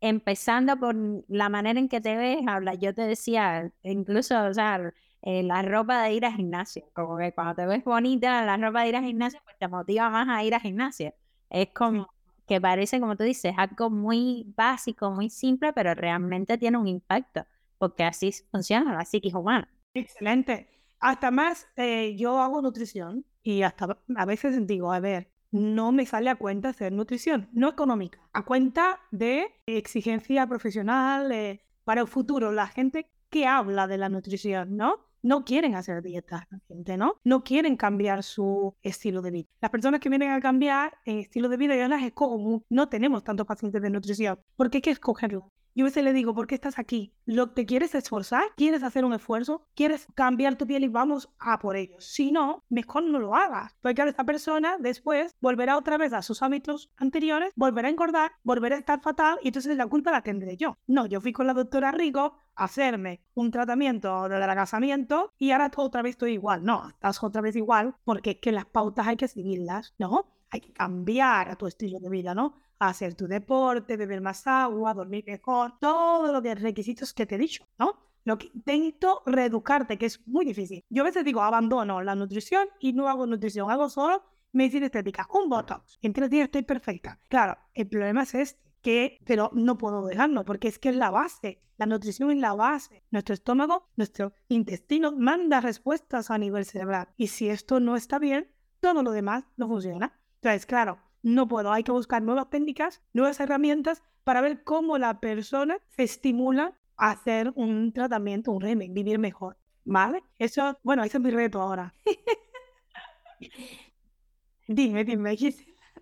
[0.00, 0.94] Empezando por
[1.28, 4.92] la manera en que te ves, habla, yo te decía, incluso, o sea,
[5.26, 6.84] eh, la ropa de ir al gimnasio.
[6.94, 10.08] Como que cuando te ves bonita, la ropa de ir al gimnasio, pues te motiva
[10.08, 11.12] más a ir al gimnasio.
[11.50, 12.08] Es como
[12.46, 17.44] que parece, como tú dices, algo muy básico, muy simple, pero realmente tiene un impacto,
[17.76, 19.68] porque así funciona la psiquis humana.
[19.94, 20.68] Excelente.
[21.00, 26.06] Hasta más, eh, yo hago nutrición y hasta a veces digo, a ver, no me
[26.06, 32.06] sale a cuenta hacer nutrición, no económica, a cuenta de exigencia profesional eh, para el
[32.06, 32.52] futuro.
[32.52, 35.06] La gente que habla de la nutrición, ¿no?
[35.22, 37.20] No quieren hacer dieta, gente, ¿no?
[37.24, 39.48] No quieren cambiar su estilo de vida.
[39.60, 42.62] Las personas que vienen a cambiar el estilo de vida, yo las escojo.
[42.68, 45.50] No tenemos tantos pacientes de nutrición, porque hay que escogerlo.
[45.76, 47.12] Yo a veces le digo, ¿por qué estás aquí?
[47.26, 48.44] ¿Lo te quieres esforzar?
[48.56, 49.68] ¿Quieres hacer un esfuerzo?
[49.74, 52.02] ¿Quieres cambiar tu piel y vamos a por ellos?
[52.02, 53.76] Si no, mejor no lo hagas.
[53.82, 58.76] Porque esta persona después volverá otra vez a sus hábitos anteriores, volverá a engordar, volverá
[58.76, 60.78] a estar fatal y entonces la culpa la tendré yo.
[60.86, 65.70] No, yo fui con la doctora Rigo a hacerme un tratamiento de adelgazamiento y ahora
[65.76, 66.64] otra vez estoy igual.
[66.64, 70.32] No, estás otra vez igual porque es que las pautas hay que seguirlas, ¿no?
[70.48, 72.62] Hay que cambiar a tu estilo de vida, ¿no?
[72.78, 77.64] Hacer tu deporte, beber más agua, dormir mejor, todos los requisitos que te he dicho,
[77.78, 77.94] ¿no?
[78.24, 80.84] Lo que intento reeducarte, que es muy difícil.
[80.88, 85.28] Yo a veces digo, abandono la nutrición y no hago nutrición, hago solo medicina estética,
[85.32, 85.98] un botox.
[86.02, 87.20] En tres días estoy perfecta.
[87.28, 88.60] Claro, el problema es este.
[88.82, 91.62] que, pero no puedo dejarlo porque es que es la base.
[91.76, 93.04] La nutrición es la base.
[93.10, 97.08] Nuestro estómago, nuestro intestino manda respuestas a nivel cerebral.
[97.16, 100.18] Y si esto no está bien, todo lo demás no funciona.
[100.36, 101.72] Entonces, claro, no puedo.
[101.72, 107.10] Hay que buscar nuevas técnicas, nuevas herramientas para ver cómo la persona se estimula a
[107.10, 109.56] hacer un tratamiento, un régimen, vivir mejor.
[109.84, 110.22] ¿Vale?
[110.38, 111.92] Eso, bueno, ese es mi reto ahora.
[114.68, 115.36] dime, dime,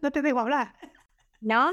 [0.03, 0.75] no te dejo hablar.
[1.41, 1.71] No,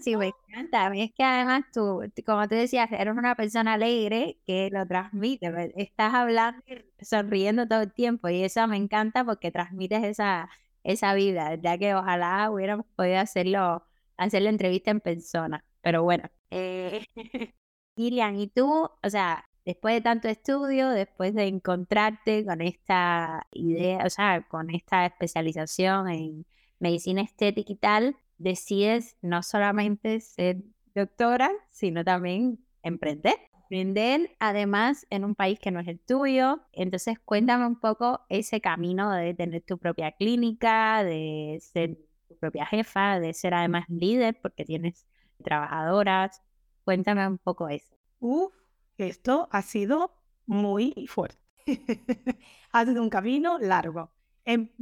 [0.00, 0.90] sí, me encanta.
[0.94, 5.72] Es que además tú, como tú decías, eres una persona alegre que lo transmite.
[5.76, 10.48] Estás hablando y sonriendo todo el tiempo y eso me encanta porque transmites esa,
[10.84, 11.54] esa vida.
[11.56, 13.84] Ya que ojalá hubiéramos podido hacerlo,
[14.16, 15.64] hacer la entrevista en persona.
[15.82, 17.04] Pero bueno, eh,
[17.96, 18.66] Kirian, ¿y tú,
[19.02, 24.70] o sea, después de tanto estudio, después de encontrarte con esta idea, o sea, con
[24.70, 26.46] esta especialización en
[26.78, 30.58] medicina estética y tal, decides no solamente ser
[30.94, 33.36] doctora, sino también emprender.
[33.70, 36.60] Emprender además en un país que no es el tuyo.
[36.72, 41.96] Entonces cuéntame un poco ese camino de tener tu propia clínica, de ser
[42.28, 45.06] tu propia jefa, de ser además líder porque tienes
[45.44, 46.42] trabajadoras.
[46.82, 47.94] Cuéntame un poco eso.
[48.18, 48.52] Uf,
[48.98, 50.14] esto ha sido
[50.46, 51.38] muy fuerte.
[52.72, 54.10] ha sido un camino largo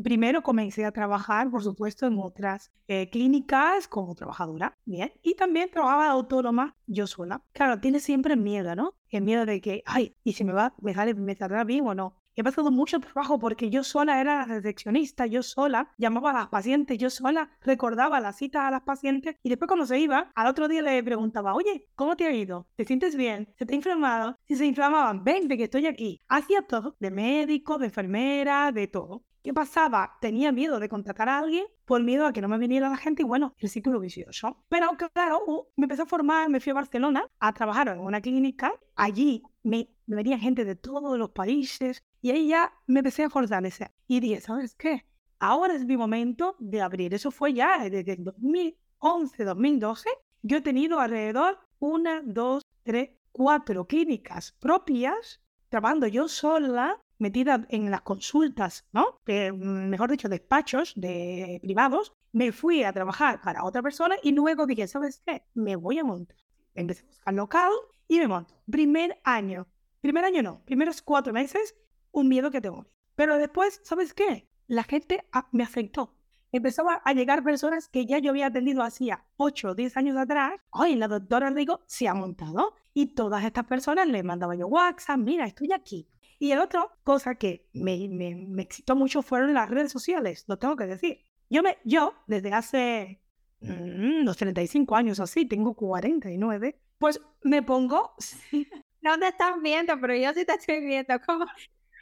[0.03, 5.71] primero comencé a trabajar, por supuesto, en otras eh, clínicas como trabajadora, bien, y también
[5.71, 7.43] trabajaba autónoma yo sola.
[7.53, 8.95] Claro, tiene siempre miedo, ¿no?
[9.11, 11.95] El miedo de que, ay, ¿y si me va, me sale, me saldrá bien o
[11.95, 12.15] no?
[12.39, 16.47] He pasado mucho trabajo porque yo sola era la recepcionista, yo sola llamaba a las
[16.47, 20.47] pacientes, yo sola recordaba las citas a las pacientes y después cuando se iba, al
[20.47, 22.69] otro día le preguntaba, oye, ¿cómo te ha ido?
[22.77, 23.53] ¿Te sientes bien?
[23.59, 24.37] ¿Se te ha inflamado?
[24.45, 26.21] Si se inflamaban, ven, que estoy aquí.
[26.29, 29.25] Hacía todo, de médico, de enfermera, de todo.
[29.43, 30.19] ¿Qué pasaba?
[30.21, 33.23] Tenía miedo de contratar a alguien por miedo a que no me viniera la gente
[33.23, 34.65] y bueno, el ciclo vicioso.
[34.69, 38.75] Pero claro, me empecé a formar, me fui a Barcelona a trabajar en una clínica.
[38.97, 43.93] Allí me, venía gente de todos los países y ahí ya me empecé a fortalecer.
[44.07, 45.07] Y dije, ¿sabes qué?
[45.39, 47.15] Ahora es mi momento de abrir.
[47.15, 50.09] Eso fue ya desde el 2011, 2012.
[50.43, 57.91] Yo he tenido alrededor una, dos, tres, cuatro clínicas propias, trabajando yo sola metida en
[57.91, 59.21] las consultas, ¿no?
[59.27, 64.87] mejor dicho, despachos de privados, me fui a trabajar para otra persona y luego dije,
[64.87, 65.45] ¿sabes qué?
[65.55, 66.37] Me voy a montar.
[66.75, 67.73] Empecé a buscar local
[68.07, 68.55] y me monto.
[68.71, 69.67] Primer año,
[70.01, 71.75] primer año no, primeros cuatro meses,
[72.13, 72.87] un miedo que tengo.
[73.17, 74.49] Pero después, ¿sabes qué?
[74.67, 76.15] La gente me afectó.
[76.51, 80.53] Empezaban a llegar personas que ya yo había atendido hacía 8 o 10 años atrás.
[80.71, 85.19] Hoy la doctora Rigo se ha montado y todas estas personas le mandaba yo WhatsApp,
[85.19, 89.93] mira, estoy aquí y el otro cosa que me, me, excitó mucho fueron las redes
[89.93, 91.19] sociales, lo tengo que decir.
[91.51, 93.23] Yo, me, yo desde hace
[93.61, 98.15] mm, unos 35 años así, tengo 49, pues me pongo...
[99.01, 101.15] No te estás viendo, pero yo sí te estoy viendo.
[101.25, 101.47] ¿Cómo?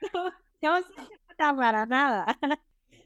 [0.62, 2.27] No, no para nada.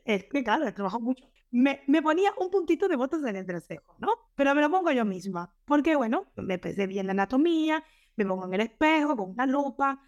[0.04, 1.24] Es que claro, trabajo mucho.
[1.50, 4.08] Me, me, ponía un puntito de botas en el entrecejo, ¿no?
[4.36, 5.52] Pero me lo pongo yo misma.
[5.64, 7.84] Porque, bueno, me pesé bien la anatomía,
[8.16, 10.00] me pongo en el espejo con una lupa,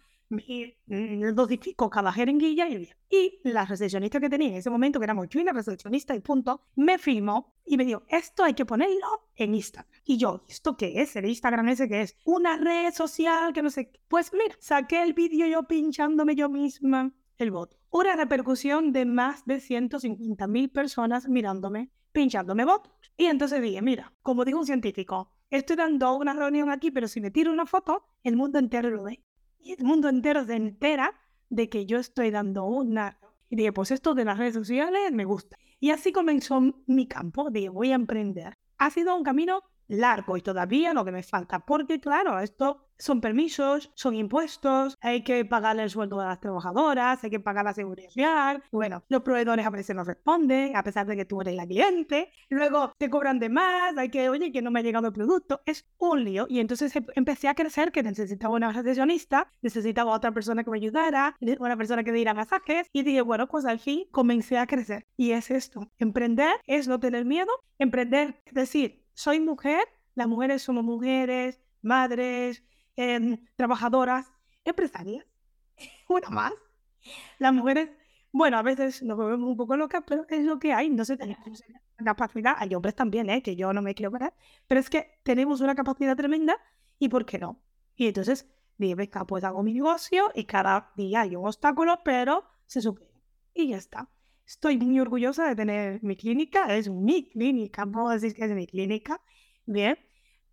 [1.33, 5.39] dosifico cada jeringuilla y, y la recepcionista que tenía en ese momento, que éramos yo
[5.39, 9.55] y la recepcionista y punto, me filmó y me dijo, esto hay que ponerlo en
[9.55, 9.91] Instagram.
[10.05, 11.15] Y yo, ¿esto qué es?
[11.15, 12.17] ¿El Instagram ese que es?
[12.25, 13.91] Una red social que no sé.
[14.07, 17.77] Pues mira, saqué el vídeo yo pinchándome yo misma el voto.
[17.89, 22.91] Una repercusión de más de 150 mil personas mirándome, pinchándome votos.
[23.17, 27.21] Y entonces dije, mira, como dijo un científico, estoy dando una reunión aquí, pero si
[27.21, 29.23] me tiro una foto, el mundo entero lo ve
[29.63, 31.13] y el mundo entero se entera
[31.49, 33.19] de que yo estoy dando una...
[33.49, 35.57] Y dije, pues esto de las redes sociales me gusta.
[35.79, 38.57] Y así comenzó mi campo, dije, voy a emprender.
[38.77, 43.21] Ha sido un camino largo y todavía lo que me falta, porque claro, esto son
[43.21, 47.73] permisos, son impuestos, hay que pagar el sueldo de las trabajadoras, hay que pagar la
[47.73, 48.07] seguridad.
[48.07, 51.65] Social, bueno, los proveedores a veces no responden, a pesar de que tú eres la
[51.65, 55.13] cliente, luego te cobran de más, hay que, oye, que no me ha llegado el
[55.13, 60.13] producto, es un lío, y entonces em, empecé a crecer que necesitaba una recepcionista, necesitaba
[60.13, 63.65] otra persona que me ayudara, una persona que me diera masajes, y dije, bueno, pues
[63.65, 68.53] al fin comencé a crecer, y es esto, emprender es no tener miedo, emprender es
[68.53, 72.63] decir, soy mujer, las mujeres somos mujeres, madres,
[72.95, 74.31] em, trabajadoras,
[74.63, 75.25] empresarias,
[76.09, 76.53] una más.
[77.39, 77.89] Las mujeres,
[78.31, 81.17] bueno, a veces nos volvemos un poco locas, pero es lo que hay, no sé,
[81.17, 81.63] tenemos
[81.99, 83.41] una capacidad, hay hombres también, ¿eh?
[83.41, 84.33] que yo no me quiero parar,
[84.67, 86.57] pero es que tenemos una capacidad tremenda
[86.99, 87.61] y ¿por qué no?
[87.95, 88.47] Y entonces
[88.77, 93.11] venga, pues hago mi negocio y cada día hay un obstáculo, pero se supera.
[93.53, 94.09] Y ya está.
[94.45, 98.67] Estoy muy orgullosa de tener mi clínica, es mi clínica, puedo decir que es mi
[98.67, 99.21] clínica,
[99.65, 99.97] bien.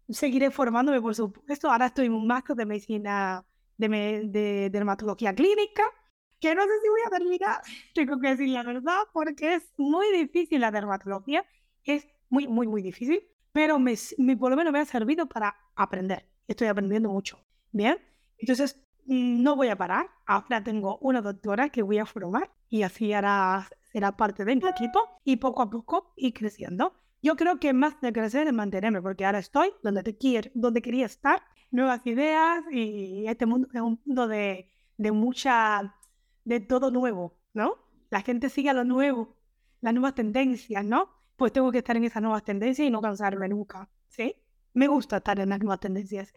[0.08, 1.70] seguiré formándome, por supuesto.
[1.70, 3.44] Ahora estoy en un máster de medicina,
[3.78, 3.88] de,
[4.26, 5.84] de dermatología clínica,
[6.40, 7.60] que no sé si voy a terminar,
[7.94, 11.44] tengo que decir la verdad, porque es muy difícil la dermatología,
[11.84, 13.22] es muy, muy, muy difícil,
[13.52, 13.94] pero me,
[14.38, 16.26] por lo menos me ha servido para aprender.
[16.48, 17.38] Estoy aprendiendo mucho.
[17.72, 17.98] Bien,
[18.38, 18.76] entonces
[19.06, 20.08] mm, no voy a parar.
[20.26, 24.66] Ahora tengo una doctora que voy a formar y así hará, será parte de mi
[24.66, 26.94] equipo y poco a poco ir creciendo.
[27.22, 30.80] Yo creo que más de crecer es mantenerme, porque ahora estoy donde, te quiero, donde
[30.80, 35.94] quería estar, nuevas ideas y este mundo es un mundo de, de mucha
[36.44, 37.74] de todo nuevo, ¿no?
[38.10, 39.36] La gente sigue a lo nuevo,
[39.80, 41.08] las nuevas tendencias, ¿no?
[41.36, 44.34] Pues tengo que estar en esas nuevas tendencias y no cansarme nunca, ¿sí?
[44.72, 46.32] Me gusta estar en las nuevas tendencias.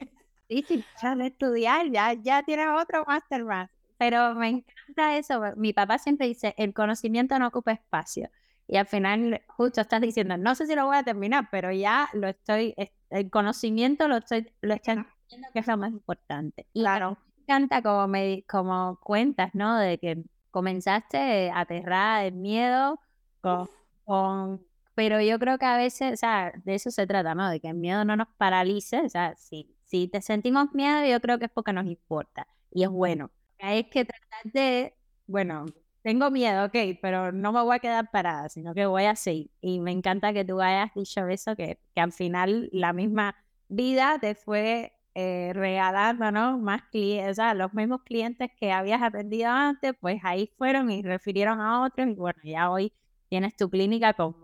[0.50, 3.70] Sí, sí, ya de estudiar, ya, ya tienes otro máster más.
[3.97, 5.41] Pero me encanta eso.
[5.56, 8.29] Mi papá siempre dice, el conocimiento no ocupa espacio.
[8.67, 12.10] Y al final, justo estás diciendo, no sé si lo voy a terminar, pero ya
[12.13, 12.73] lo estoy,
[13.10, 16.65] el conocimiento lo estoy, lo estoy diciendo que es lo más importante.
[16.73, 19.77] claro encanta como, me, como cuentas, ¿no?
[19.77, 22.99] De que comenzaste aterrada, en miedo,
[23.41, 27.49] con, pero yo creo que a veces, o sea, de eso se trata, ¿no?
[27.49, 31.19] De que el miedo no nos paralice, o sea, si, si te sentimos miedo, yo
[31.21, 33.32] creo que es porque nos importa y es bueno.
[33.63, 34.93] Hay que tratar de,
[35.26, 35.65] bueno,
[36.02, 39.49] tengo miedo, ok, pero no me voy a quedar parada, sino que voy a seguir.
[39.62, 43.36] Y me encanta que tú hayas dicho eso, que, que al final la misma
[43.69, 46.58] vida te fue eh, regalando, ¿no?
[46.58, 51.02] Más clientes, o sea, los mismos clientes que habías atendido antes, pues ahí fueron y
[51.02, 52.91] refirieron a otros y bueno, ya hoy
[53.30, 54.36] tienes tu clínica con,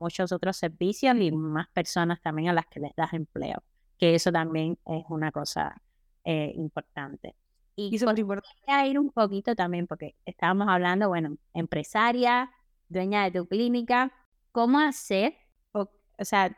[0.00, 3.62] muchos otros servicios y más personas también a las que les das empleo,
[3.96, 5.80] que eso también es una cosa
[6.24, 7.36] eh, importante.
[7.74, 12.50] Y, y a ir un poquito también, porque estábamos hablando, bueno, empresaria,
[12.88, 14.12] dueña de tu clínica,
[14.52, 15.36] ¿cómo hacer?
[15.72, 16.56] O, o sea,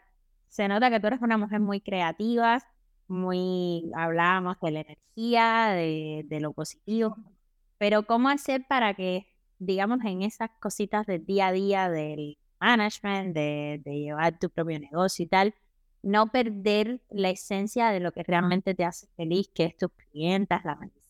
[0.48, 2.61] se nota que tú eres una mujer muy creativa,
[3.09, 7.16] muy, hablábamos de la energía, de, lo positivo,
[7.79, 9.27] pero ¿cómo hacer para que,
[9.59, 15.24] digamos, en esas cositas del día a día del management, de, llevar tu propio negocio
[15.24, 15.55] y tal,
[16.03, 20.59] no perder la esencia de lo que realmente te hace feliz, que es tus clientes,
[20.64, 21.03] la medicina?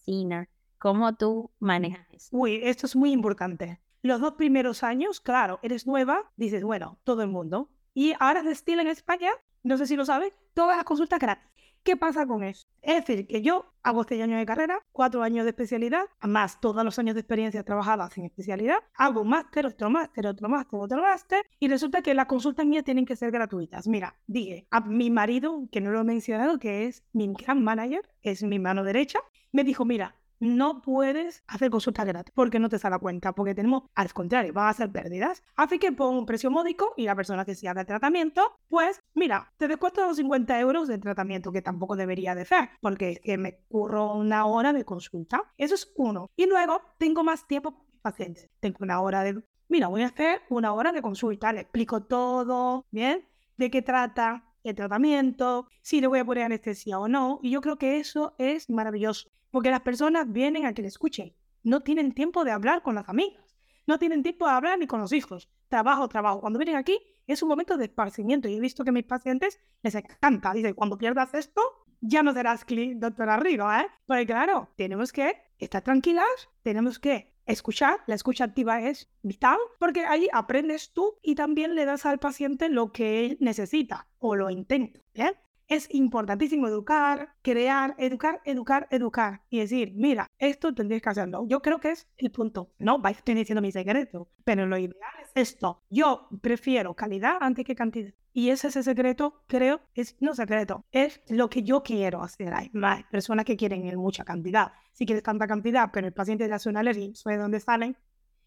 [0.78, 2.28] ¿Cómo tú manejas?
[2.30, 3.80] Uy, esto es muy importante.
[4.02, 7.70] Los dos primeros años, claro, eres nueva, dices, bueno, todo el mundo.
[7.94, 9.30] Y ahora de estilo en España,
[9.62, 11.50] no sé si lo sabes, todas las consultas gratis.
[11.84, 12.66] ¿Qué pasa con eso?
[12.80, 16.82] Es decir, que yo hago seis años de carrera, cuatro años de especialidad, más todos
[16.82, 21.02] los años de experiencia trabajadas en especialidad, hago un máster, otro máster, otro máster, otro
[21.02, 23.86] máster, y resulta que las consultas mías tienen que ser gratuitas.
[23.86, 28.08] Mira, dije a mi marido, que no lo he mencionado, que es mi gran manager,
[28.22, 29.18] es mi mano derecha,
[29.52, 33.54] me dijo, mira, no puedes hacer consultas gratis porque no te sale la cuenta, porque
[33.54, 35.42] tenemos, al contrario, van a ser pérdidas.
[35.56, 39.00] Así que pon un precio módico y la persona que se haga el tratamiento, pues
[39.14, 43.20] mira, te descuento los 50 euros de tratamiento, que tampoco debería de ser, porque es
[43.20, 45.52] que me curro una hora de consulta.
[45.56, 46.30] Eso es uno.
[46.36, 48.50] Y luego tengo más tiempo pacientes.
[48.60, 49.42] Tengo una hora de...
[49.68, 53.26] Mira, voy a hacer una hora de consulta, le explico todo, ¿bien?
[53.56, 54.44] ¿De qué trata?
[54.64, 57.38] el tratamiento, si le voy a poner anestesia o no.
[57.42, 59.28] Y yo creo que eso es maravilloso.
[59.54, 61.32] Porque las personas vienen a que le escuchen.
[61.62, 63.56] No tienen tiempo de hablar con las amigas.
[63.86, 65.48] No tienen tiempo de hablar ni con los hijos.
[65.68, 66.40] Trabajo, trabajo.
[66.40, 68.48] Cuando vienen aquí es un momento de esparcimiento.
[68.48, 70.52] Y he visto que a mis pacientes les encanta.
[70.54, 71.62] Dice, cuando pierdas esto,
[72.00, 73.86] ya no serás doctora Rigo, ¿eh?
[74.06, 76.26] Porque claro, tenemos que estar tranquilas,
[76.64, 78.00] tenemos que escuchar.
[78.08, 82.68] La escucha activa es vital porque ahí aprendes tú y también le das al paciente
[82.70, 84.98] lo que él necesita o lo intenta.
[85.14, 85.36] ¿bien?
[85.66, 91.46] Es importantísimo educar, crear, educar, educar, educar y decir, mira, esto tendrías que hacerlo.
[91.46, 92.70] Yo creo que es el punto.
[92.78, 95.82] No, estoy diciendo mi secreto, pero lo ideal es esto.
[95.88, 98.12] Yo prefiero calidad antes que cantidad.
[98.36, 102.52] Y ese es el secreto, creo, es no secreto, es lo que yo quiero hacer.
[102.52, 104.72] Hay más personas que quieren mucha cantidad.
[104.92, 107.96] Si quieres tanta cantidad, pero el paciente le hace una alergia, de dónde salen,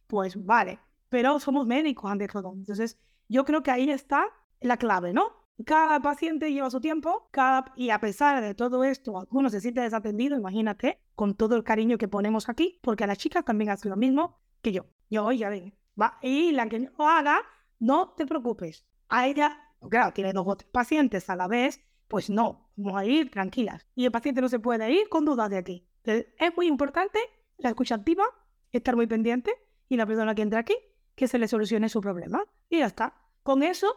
[0.06, 0.80] pues vale.
[1.08, 2.54] Pero somos médicos ante todo.
[2.54, 3.00] Entonces,
[3.30, 4.26] yo creo que ahí está
[4.60, 5.47] la clave, ¿no?
[5.66, 7.74] Cada paciente lleva su tiempo cada...
[7.76, 11.98] y a pesar de todo esto, alguno se siente desatendido, imagínate, con todo el cariño
[11.98, 14.86] que ponemos aquí, porque a las chicas también hace lo mismo que yo.
[15.10, 17.42] Yo, ya ven, va, y la que no haga,
[17.80, 18.86] no te preocupes.
[19.10, 19.58] A ella,
[19.90, 23.88] claro, tiene dos pacientes a la vez, pues no, vamos a ir tranquilas.
[23.96, 25.88] Y el paciente no se puede ir con dudas de aquí.
[26.04, 27.20] Entonces, es muy importante
[27.58, 28.26] la escucha activa,
[28.72, 29.54] estar muy pendiente,
[29.90, 30.76] y la persona que entra aquí,
[31.16, 32.44] que se le solucione su problema.
[32.70, 33.16] Y ya está.
[33.44, 33.96] Con eso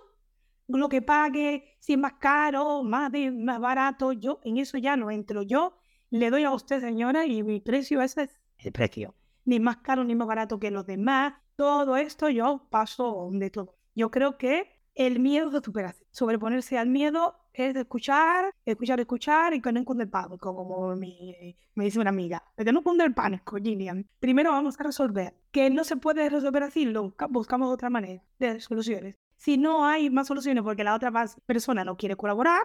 [0.78, 5.10] lo que pague, si es más caro, más, más barato, yo en eso ya no
[5.10, 5.42] entro.
[5.42, 5.76] Yo
[6.10, 9.14] le doy a usted, señora, y mi precio ese es el precio.
[9.44, 11.34] Ni más caro ni más barato que los demás.
[11.56, 13.76] Todo esto yo paso de todo.
[13.94, 19.60] Yo creo que el miedo de superación, sobreponerse al miedo es escuchar, escuchar, escuchar y
[19.60, 22.44] que no cunde el pánico, como me, me dice una amiga.
[22.56, 24.08] Que no cunde el pánico, Gillian.
[24.18, 25.34] Primero vamos a resolver.
[25.50, 29.16] Que no se puede resolver así, lo buscamos otra manera de soluciones.
[29.40, 31.10] Si no hay más soluciones porque la otra
[31.46, 32.60] persona no quiere colaborar,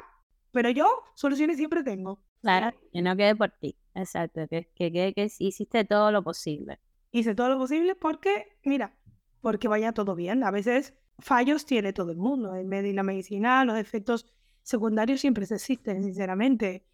[0.52, 2.20] pero yo soluciones siempre tengo.
[2.42, 3.78] Claro, que no quede por ti.
[3.94, 6.82] Exacto, que, que quede que hiciste todo lo posible.
[7.12, 8.94] Hice todo lo posible porque, mira,
[9.40, 10.44] porque vaya todo bien.
[10.44, 12.54] A veces fallos tiene todo el mundo.
[12.56, 14.26] En medicina medicina los efectos
[14.62, 16.86] secundarios siempre existen, sinceramente.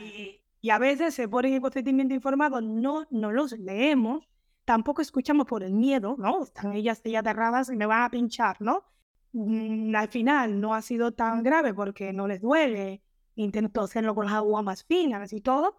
[0.00, 4.26] Y, a veces se ponen en consentimiento informado, no, no los leemos,
[4.64, 6.42] tampoco escuchamos por el miedo, ¿no?
[6.42, 8.82] Están ellas, ellas aterradas y me van a pinchar, ¿no?
[9.32, 13.02] Mm, al final no ha sido tan grave porque no les duele,
[13.34, 15.76] intento hacerlo con las aguas más finas y todo,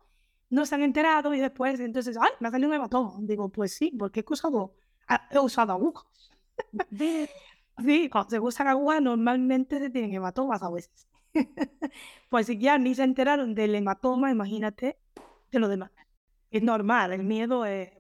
[0.50, 2.32] no se han enterado y después entonces, ¡ay!
[2.40, 3.14] Me ha salido un hematoma.
[3.20, 4.76] Digo, pues sí, porque he usado,
[5.08, 6.32] ah, he usado agujas.
[7.80, 11.08] sí, cuando se usan agujas normalmente se tienen hematomas a veces.
[12.30, 15.00] pues si ya ni se enteraron del hematoma, imagínate
[15.52, 15.92] de lo demás.
[16.50, 17.92] Es normal, el miedo es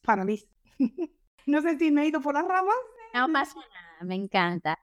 [0.00, 0.46] paraliza.
[1.46, 2.74] no sé si me he ido por las ramas.
[3.12, 4.78] No pasa nada, me encanta.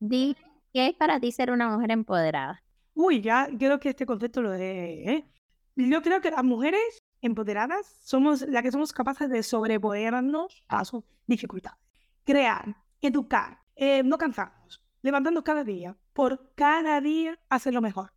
[0.00, 0.34] ¿Qué
[0.72, 2.62] es para ti ser una mujer empoderada?
[2.94, 5.10] Uy, ya creo que este concepto lo he...
[5.10, 5.30] ¿eh?
[5.76, 11.04] Yo creo que las mujeres empoderadas somos las que somos capaces de sobreponernos a sus
[11.26, 11.78] dificultades.
[12.24, 18.12] Crear, educar, eh, no cansarnos, levantarnos cada día, por cada día hacerlo mejor.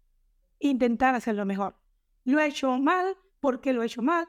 [0.59, 1.75] Intentar hacerlo mejor.
[2.23, 4.27] Lo he hecho mal, porque lo he hecho mal?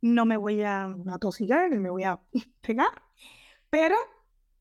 [0.00, 2.20] No me voy a atosigar, me voy a
[2.60, 3.02] pegar,
[3.70, 3.96] pero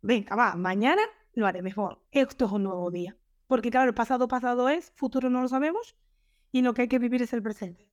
[0.02, 1.02] venga, va, mañana
[1.34, 2.02] lo haré mejor.
[2.12, 3.18] Esto es un nuevo día.
[3.48, 5.96] Porque claro, el pasado pasado es, futuro no lo sabemos
[6.52, 7.90] y lo que hay que vivir es el presente.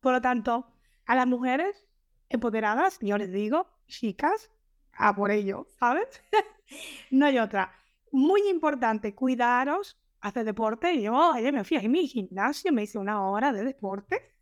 [0.00, 0.72] Por lo tanto,
[1.06, 1.86] a las mujeres
[2.28, 4.50] empoderadas, yo les digo, chicas,
[4.92, 6.22] a por ello, ¿sabes?
[7.10, 7.72] no hay otra.
[8.10, 11.00] Muy importante, cuidaros, hacer deporte.
[11.00, 14.34] Yo ayer me fui a mi gimnasio, me hice una hora de deporte.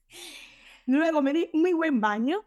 [0.87, 2.45] Luego me di muy buen baño.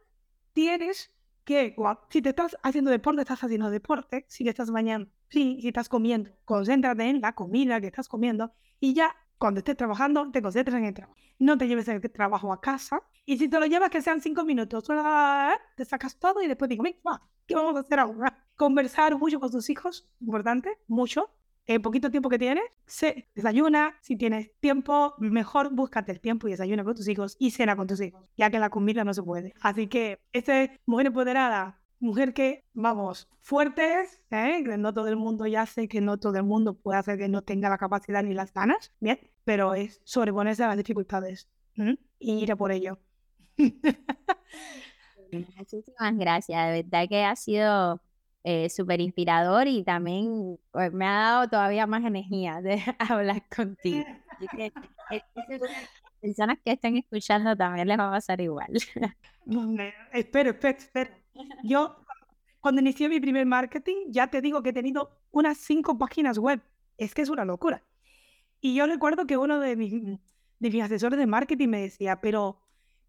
[0.53, 1.13] Tienes
[1.49, 1.75] que,
[2.09, 4.23] si te estás haciendo deporte, estás haciendo deporte.
[4.27, 8.93] Si estás bañando, Sí, si estás comiendo, concéntrate en la comida que estás comiendo y
[8.93, 11.17] ya cuando estés trabajando, te concentras en el trabajo.
[11.39, 13.01] No te lleves el trabajo a casa.
[13.25, 14.85] Y si te lo llevas, que sean cinco minutos.
[15.75, 16.83] Te sacas todo y después digo,
[17.47, 18.45] ¿qué vamos a hacer ahora?
[18.55, 21.31] Conversar mucho con tus hijos, importante, mucho.
[21.69, 23.95] El poquito tiempo que tienes, se desayuna.
[24.01, 27.85] Si tienes tiempo, mejor búscate el tiempo y desayuna con tus hijos y cena con
[27.85, 29.53] tus hijos, ya que la comida no se puede.
[29.61, 34.63] Así que, este mujer empoderada, mujer que, vamos, fuertes, ¿eh?
[34.79, 37.43] no todo el mundo ya sé que no todo el mundo puede hacer que no
[37.43, 41.49] tenga la capacidad ni las ganas, bien, pero es sobreponerse a las dificultades
[42.17, 42.97] y ir a por ello.
[45.55, 48.01] Muchísimas gracias, de verdad que ha sido
[48.43, 54.05] eh, súper inspirador y también pues, me ha dado todavía más energía de hablar contigo.
[54.29, 54.71] Así que,
[56.21, 58.69] personas que estén escuchando también les va a pasar igual.
[60.13, 61.11] espero, espero, espero.
[61.63, 61.95] Yo,
[62.59, 66.61] cuando inicié mi primer marketing, ya te digo que he tenido unas cinco páginas web.
[66.97, 67.83] Es que es una locura.
[68.61, 69.93] Y yo recuerdo que uno de mis,
[70.59, 72.61] de mis asesores de marketing me decía, pero,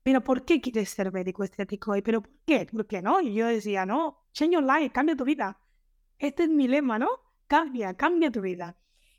[0.03, 1.97] pero ¿por qué quieres ser médico estético?
[1.97, 2.67] ¿Y pero por qué?
[2.67, 3.21] ¿Por qué no?
[3.21, 5.59] Y yo decía, no, change your life, cambia tu vida.
[6.19, 7.09] Este es mi lema, ¿no?
[7.47, 8.77] Cambia, cambia tu vida.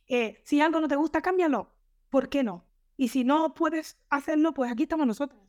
[0.07, 1.71] Eh, si algo no te gusta, cámbialo.
[2.09, 2.65] ¿Por qué no?
[2.97, 5.41] Y si no puedes hacerlo, pues aquí estamos nosotros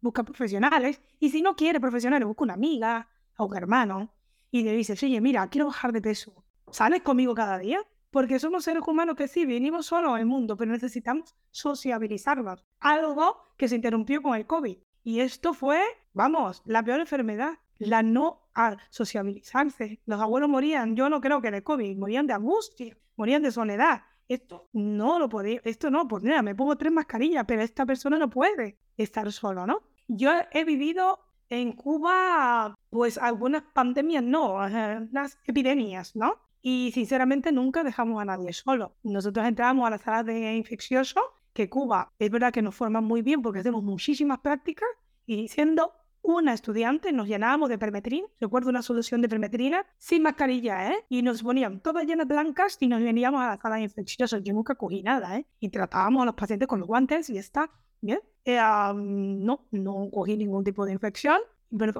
[0.00, 1.00] busca profesionales.
[1.18, 4.14] Y si no quiere profesionales, busca una amiga o un hermano
[4.50, 6.44] y le dices, oye, mira, quiero bajar de peso.
[6.70, 7.80] ¿Sales conmigo cada día?
[8.16, 12.64] Porque somos seres humanos que sí, venimos solos al mundo, pero necesitamos sociabilizarnos.
[12.80, 14.78] Algo que se interrumpió con el COVID.
[15.04, 15.82] Y esto fue,
[16.14, 18.48] vamos, la peor enfermedad, la no
[18.88, 20.00] sociabilizarse.
[20.06, 24.04] Los abuelos morían, yo no creo que de COVID, morían de angustia, morían de soledad.
[24.28, 28.18] Esto no lo podía, esto no, pues mira, me pongo tres mascarillas, pero esta persona
[28.18, 29.82] no puede estar solo, ¿no?
[30.08, 36.45] Yo he vivido en Cuba, pues algunas pandemias, no, unas epidemias, ¿no?
[36.68, 38.96] Y sinceramente nunca dejamos a nadie solo.
[39.04, 41.20] Nosotros entramos a la sala de infeccioso,
[41.52, 44.88] que Cuba es verdad que nos forman muy bien porque hacemos muchísimas prácticas
[45.26, 45.92] y siendo
[46.22, 51.04] una estudiante nos llenábamos de permetrin, recuerdo una solución de permetrina, sin mascarilla, ¿eh?
[51.08, 54.42] Y nos ponían todas llenas blancas y nos veníamos a la sala de infecciosos.
[54.42, 55.46] Yo nunca cogí nada, ¿eh?
[55.60, 58.18] Y tratábamos a los pacientes con los guantes y está, ¿bien?
[58.44, 61.38] Eh, no, no cogí ningún tipo de infección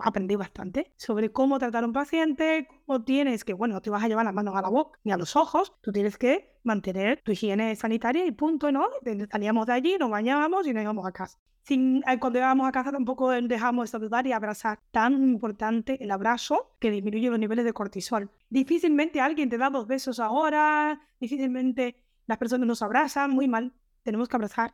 [0.02, 4.02] aprendí bastante sobre cómo tratar a un paciente, cómo tienes que, bueno, no te vas
[4.02, 7.22] a llevar las manos a la boca ni a los ojos, tú tienes que mantener
[7.22, 8.88] tu higiene sanitaria y punto, ¿no?
[9.30, 11.38] Salíamos de allí, nos bañábamos y nos íbamos a casa.
[11.62, 14.78] Sin, eh, cuando íbamos a casa tampoco dejamos de saludar y abrazar.
[14.92, 18.30] Tan importante el abrazo que disminuye los niveles de cortisol.
[18.48, 23.72] Difícilmente alguien te da dos besos ahora, difícilmente las personas nos abrazan, muy mal
[24.06, 24.72] tenemos que abrazar,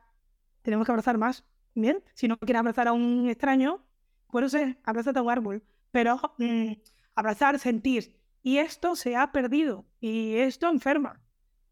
[0.61, 2.05] tenemos que abrazar más, ¿bien?
[2.12, 3.82] Si no quieres abrazar a un extraño,
[4.49, 6.72] ser, abrázate a un árbol, pero mm,
[7.14, 8.16] abrazar, sentir.
[8.43, 11.20] Y esto se ha perdido y esto enferma.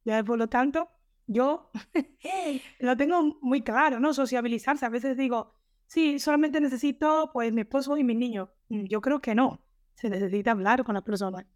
[0.04, 0.88] Ya, por lo tanto,
[1.26, 1.70] yo
[2.80, 4.14] lo tengo muy claro, ¿no?
[4.14, 4.86] Sociabilizarse.
[4.86, 5.54] A veces digo,
[5.86, 8.48] sí, solamente necesito pues mi esposo y mis niños.
[8.68, 9.60] Mm, yo creo que no.
[9.94, 11.46] Se necesita hablar con las personas.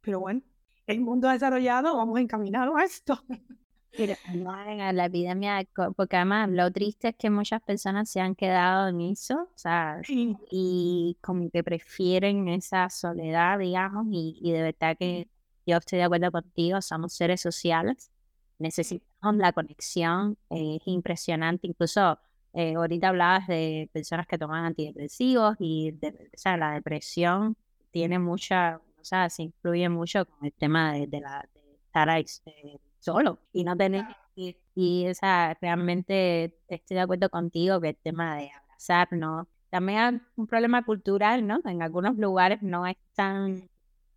[0.00, 0.42] Pero bueno,
[0.86, 3.24] el mundo desarrollado, vamos encaminados a esto.
[3.96, 4.56] Pero no
[4.92, 5.66] la epidemia,
[5.96, 10.00] porque además lo triste es que muchas personas se han quedado en eso, o sea,
[10.08, 15.28] y como que prefieren esa soledad, digamos, y, y de verdad que
[15.66, 18.10] yo estoy de acuerdo contigo, somos seres sociales,
[18.58, 22.18] necesitamos la conexión, es impresionante, incluso
[22.54, 27.56] eh, ahorita hablabas de personas que toman antidepresivos y de, o sea, la depresión
[27.90, 32.24] tiene mucha, o sea, se influye mucho con el tema de, la, de estar ahí,
[32.46, 37.96] eh, solo y no tener y, y esa realmente estoy de acuerdo contigo que el
[37.96, 41.60] tema de abrazarnos también hay un problema cultural, ¿no?
[41.64, 43.68] En algunos lugares no es tan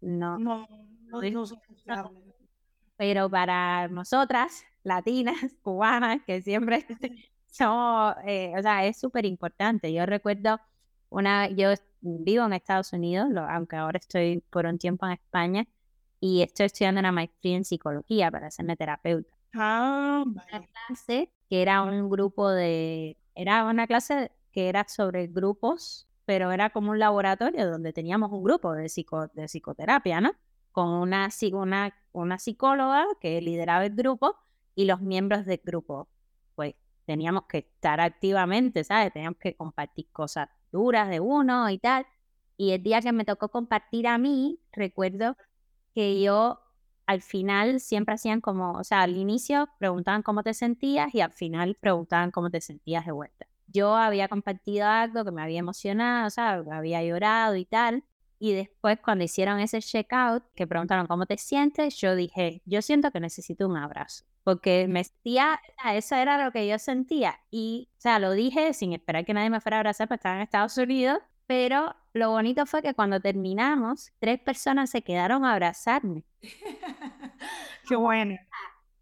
[0.01, 0.67] no no,
[1.09, 1.45] no,
[1.85, 2.11] no,
[2.97, 6.85] pero para nosotras latinas cubanas que siempre
[7.47, 9.91] somos eh, o sea es súper importante.
[9.93, 10.59] Yo recuerdo
[11.09, 15.65] una yo vivo en Estados Unidos aunque ahora estoy por un tiempo en España
[16.19, 19.35] y estoy estudiando una maestría en psicología para hacerme terapeuta.
[19.53, 26.07] Ah, Una clase que era un grupo de, era una clase que era sobre grupos,
[26.25, 30.31] pero era como un laboratorio donde teníamos un grupo de, psico, de psicoterapia, ¿no?
[30.71, 34.35] Con una, una, una psicóloga que lideraba el grupo
[34.75, 36.09] y los miembros del grupo.
[36.55, 39.13] Pues teníamos que estar activamente, ¿sabes?
[39.13, 42.05] Teníamos que compartir cosas duras de uno y tal.
[42.57, 45.37] Y el día que me tocó compartir a mí, recuerdo
[45.95, 46.59] que yo
[47.07, 51.31] al final siempre hacían como, o sea, al inicio preguntaban cómo te sentías y al
[51.31, 53.47] final preguntaban cómo te sentías de vuelta.
[53.67, 58.03] Yo había compartido algo que me había emocionado, o sea, había llorado y tal.
[58.39, 63.11] Y después cuando hicieron ese checkout, que preguntaron cómo te sientes, yo dije, yo siento
[63.11, 64.25] que necesito un abrazo.
[64.43, 65.59] Porque me sentía,
[65.93, 67.39] eso era lo que yo sentía.
[67.49, 70.35] Y, o sea, lo dije sin esperar que nadie me fuera a abrazar, porque estaba
[70.35, 71.19] en Estados Unidos.
[71.47, 76.23] Pero lo bonito fue que cuando terminamos, tres personas se quedaron a abrazarme.
[77.87, 78.37] Qué bueno.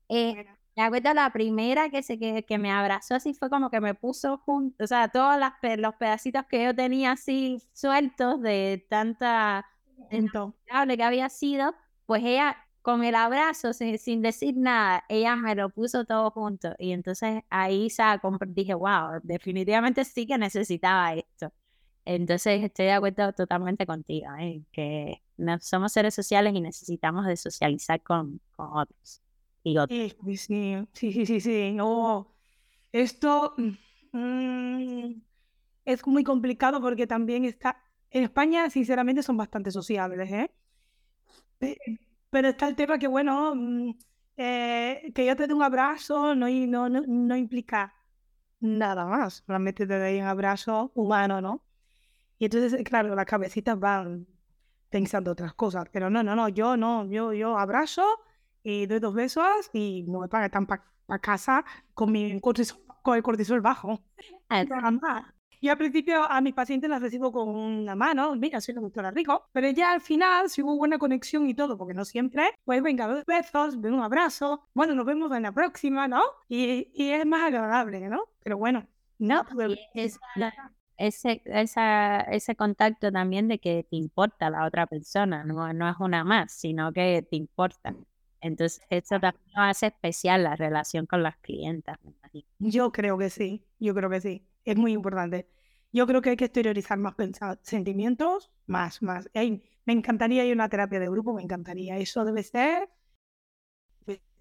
[0.09, 0.45] Eh,
[0.75, 3.93] me acuerdo la primera que, se, que, que, me abrazó así fue como que me
[3.93, 9.65] puso junto, o sea, todos las, los pedacitos que yo tenía así sueltos de tanta
[10.09, 11.75] que había sido,
[12.07, 16.73] pues ella con el abrazo, sin, sin, decir nada, ella me lo puso todo junto.
[16.79, 17.89] Y entonces ahí
[18.47, 21.53] dije, wow, definitivamente sí que necesitaba esto.
[22.05, 24.61] Entonces estoy de acuerdo totalmente contigo, ¿eh?
[24.71, 25.21] que
[25.61, 29.21] somos seres sociales y necesitamos de socializar con, con otros.
[29.63, 31.71] Y Sí, sí, sí, sí, sí.
[31.73, 32.27] No,
[32.91, 33.55] esto
[34.11, 35.11] mm,
[35.85, 37.77] es muy complicado porque también está...
[38.11, 40.51] En España, sinceramente, son bastante sociables, ¿eh?
[42.29, 43.91] Pero está el tema que, bueno, mm,
[44.37, 47.93] eh, que yo te dé un abrazo no, no, no, no implica
[48.59, 49.43] nada más.
[49.47, 51.62] Realmente te doy un abrazo humano, ¿no?
[52.43, 54.27] Y entonces, eh, claro, las cabecitas van
[54.89, 55.85] pensando otras cosas.
[55.93, 58.03] Pero no, no, no, yo no, yo, yo abrazo
[58.61, 60.83] y doy dos besos y me pagan tan para
[61.21, 61.63] casa
[61.93, 64.01] con, mi cortisol, con el cortisol bajo.
[65.61, 69.09] Yo al principio a mis pacientes las recibo con una mano, mira, soy la doctora
[69.11, 72.83] Rico, pero ya al final, si hubo buena conexión y todo, porque no siempre, pues
[72.83, 76.21] venga, dos besos, un abrazo, bueno, nos vemos en la próxima, ¿no?
[76.49, 78.25] Y, y es más agradable, ¿no?
[78.43, 78.85] Pero bueno,
[79.17, 79.45] no,
[79.93, 80.19] es,
[80.97, 85.95] ese, esa, ese contacto también de que te importa la otra persona, no, no es
[85.99, 87.95] una más, sino que te importa.
[88.41, 91.97] Entonces, eso también hace especial la relación con las clientas.
[92.59, 95.47] Yo creo que sí, yo creo que sí, es muy importante.
[95.93, 97.15] Yo creo que hay que exteriorizar más
[97.61, 99.29] sentimientos, más, más.
[99.85, 101.97] me encantaría ir a una terapia de grupo, me encantaría.
[101.97, 102.89] Eso debe ser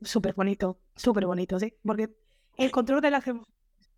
[0.01, 1.75] súper bonito, súper bonito, ¿sí?
[1.85, 2.11] Porque
[2.57, 3.55] el control de las emociones,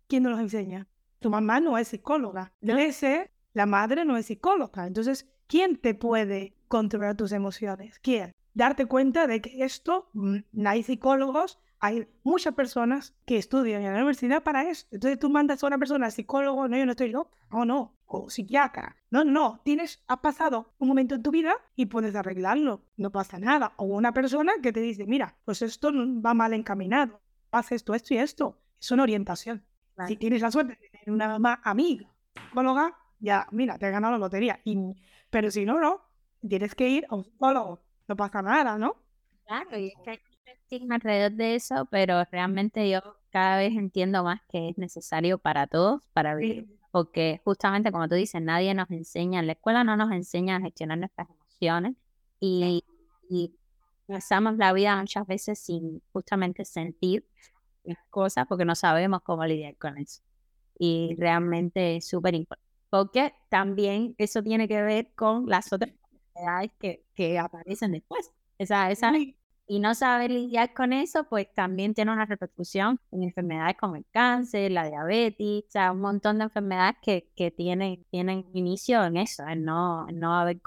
[0.07, 0.87] ¿quién nos lo enseña?
[1.25, 2.53] Tu mamá no es psicóloga.
[2.91, 4.85] Ser, la madre no es psicóloga.
[4.85, 7.97] Entonces, ¿quién te puede controlar tus emociones?
[7.97, 8.31] ¿Quién?
[8.53, 13.91] Darte cuenta de que esto, mm, no hay psicólogos, hay muchas personas que estudian en
[13.93, 14.85] la universidad para eso.
[14.91, 18.29] Entonces tú mandas a una persona psicólogo, no, yo no estoy loca, o no, o
[18.29, 18.95] psiquiatra.
[19.09, 23.39] No, no, tienes, ha pasado un momento en tu vida y puedes arreglarlo, no pasa
[23.39, 23.73] nada.
[23.77, 27.19] O una persona que te dice, mira, pues esto va mal encaminado,
[27.49, 28.59] haz esto, esto y esto.
[28.79, 29.65] Es una orientación.
[30.07, 30.77] Si tienes la suerte
[31.11, 34.59] una mamá amiga, psicóloga, ya, mira, te has ganado la lotería.
[34.63, 34.95] Y,
[35.29, 36.01] pero si no, no,
[36.47, 37.81] tienes que ir a un psicólogo.
[38.07, 38.95] No pasa nada, ¿no?
[39.45, 44.23] Claro, y es que hay estigma alrededor de eso, pero realmente yo cada vez entiendo
[44.23, 46.67] más que es necesario para todos, para vivir.
[46.91, 50.61] Porque justamente como tú dices, nadie nos enseña, en la escuela no nos enseña a
[50.61, 51.95] gestionar nuestras emociones
[52.39, 52.83] y,
[53.29, 53.53] y
[54.07, 57.27] pasamos la vida muchas veces sin justamente sentir
[57.83, 60.21] las cosas porque no sabemos cómo lidiar con eso.
[60.77, 62.65] Y realmente es súper importante.
[62.89, 68.31] Porque también eso tiene que ver con las otras enfermedades que, que aparecen después.
[68.57, 69.11] Esa, esa,
[69.67, 74.05] y no saber lidiar con eso, pues también tiene una repercusión en enfermedades como el
[74.11, 79.17] cáncer, la diabetes, o sea, un montón de enfermedades que, que tienen, tienen inicio en
[79.17, 80.61] eso, en no, no haber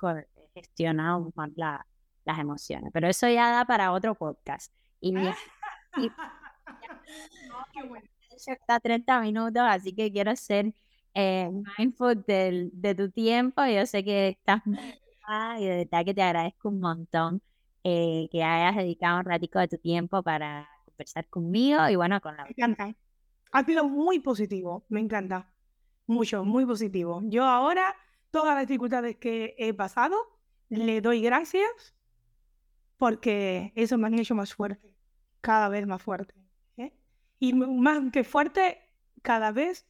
[0.52, 2.90] gestionado más las emociones.
[2.92, 4.72] Pero eso ya da para otro podcast.
[5.00, 5.32] Y, y,
[8.46, 10.72] está 30 minutos, así que quiero ser
[11.14, 13.64] eh, mindful de, de tu tiempo.
[13.66, 14.62] Yo sé que estás
[15.58, 17.42] y de verdad que te agradezco un montón
[17.84, 22.36] eh, que hayas dedicado un ratico de tu tiempo para conversar conmigo y bueno, con
[22.36, 22.44] la...
[22.44, 22.94] Me encanta.
[23.52, 25.50] Ha sido muy positivo, me encanta.
[26.06, 27.20] Mucho, muy positivo.
[27.24, 27.94] Yo ahora,
[28.30, 30.16] todas las dificultades que he pasado,
[30.70, 31.94] le doy gracias
[32.96, 34.96] porque eso me han hecho más fuerte,
[35.40, 36.34] cada vez más fuerte.
[37.38, 38.78] Y más que fuerte,
[39.22, 39.86] cada vez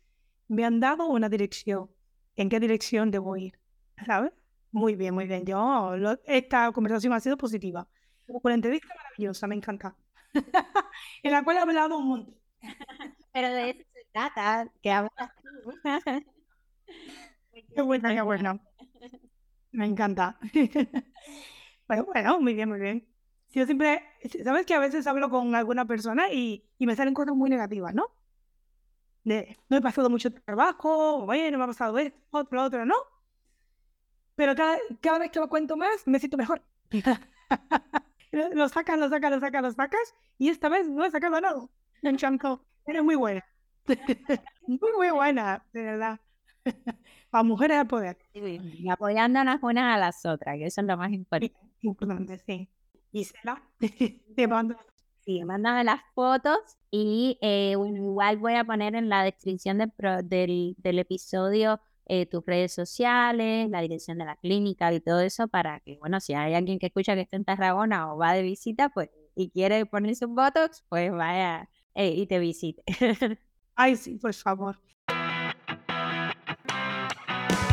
[0.49, 1.91] me han dado una dirección,
[2.37, 3.59] en qué dirección debo ir,
[4.07, 4.33] ¿sabes?
[4.71, 5.45] Muy bien, muy bien.
[5.47, 5.95] Yo,
[6.25, 7.89] esta conversación ha sido positiva.
[8.27, 9.97] Una entrevista maravillosa, me encanta.
[11.23, 12.37] en la cual he hablado un montón.
[13.33, 15.73] Pero de eso se trata, que hablas tú.
[17.75, 18.61] qué buena, qué buena.
[19.73, 20.39] Me encanta.
[21.87, 23.07] Pero bueno, muy bien, muy bien.
[23.51, 24.03] Yo siempre,
[24.45, 27.95] sabes que a veces hablo con alguna persona y, y me salen cosas muy negativas,
[27.95, 28.11] ¿no?
[29.25, 32.95] De, no he pasado mucho trabajo, bueno, me ha pasado esto, otro, otro, ¿no?
[34.39, 36.63] pero cada, cada vez que lo cuento más, me siento mejor.
[38.31, 41.61] lo sacas, lo sacas, lo sacas, lo sacas, y esta vez no he sacado nada.
[42.03, 42.65] Enchanto.
[42.87, 43.45] Eres muy buena.
[44.69, 46.21] muy, muy buena, de verdad.
[47.31, 48.17] Para mujeres al poder.
[48.33, 51.57] Y apoyándonos unas a las otras, que eso es lo más importante.
[51.81, 52.69] Importante, sí.
[53.13, 53.63] Gisela,
[54.37, 54.77] te mando.
[55.21, 56.59] Sí, mándame las fotos
[56.91, 59.93] y eh, igual voy a poner en la descripción del,
[60.25, 65.47] del, del episodio eh, tus redes sociales, la dirección de la clínica y todo eso
[65.49, 68.43] para que, bueno, si hay alguien que escucha que está en Tarragona o va de
[68.43, 72.83] visita, pues, y quiere ponerse un Botox, pues vaya eh, y te visite.
[73.75, 74.79] Ay, sí, por favor.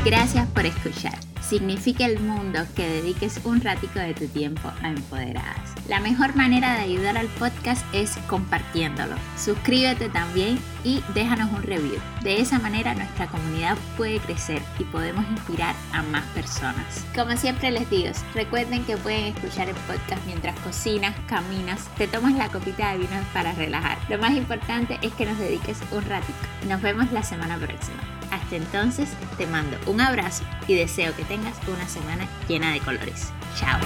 [0.06, 1.18] Gracias por escuchar.
[1.42, 5.74] Significa el mundo que dediques un ratico de tu tiempo a Empoderadas.
[5.88, 9.16] La mejor manera de ayudar al podcast es compartiéndolo.
[9.36, 11.98] Suscríbete también y déjanos un review.
[12.22, 17.04] De esa manera nuestra comunidad puede crecer y podemos inspirar a más personas.
[17.16, 22.34] Como siempre les digo, recuerden que pueden escuchar el podcast mientras cocinas, caminas, te tomas
[22.34, 23.98] la copita de vino para relajar.
[24.08, 26.38] Lo más importante es que nos dediques un ratito.
[26.68, 28.15] Nos vemos la semana próxima.
[28.32, 33.32] Hasta entonces, te mando un abrazo y deseo que tengas una semana llena de colores.
[33.58, 33.80] Chao.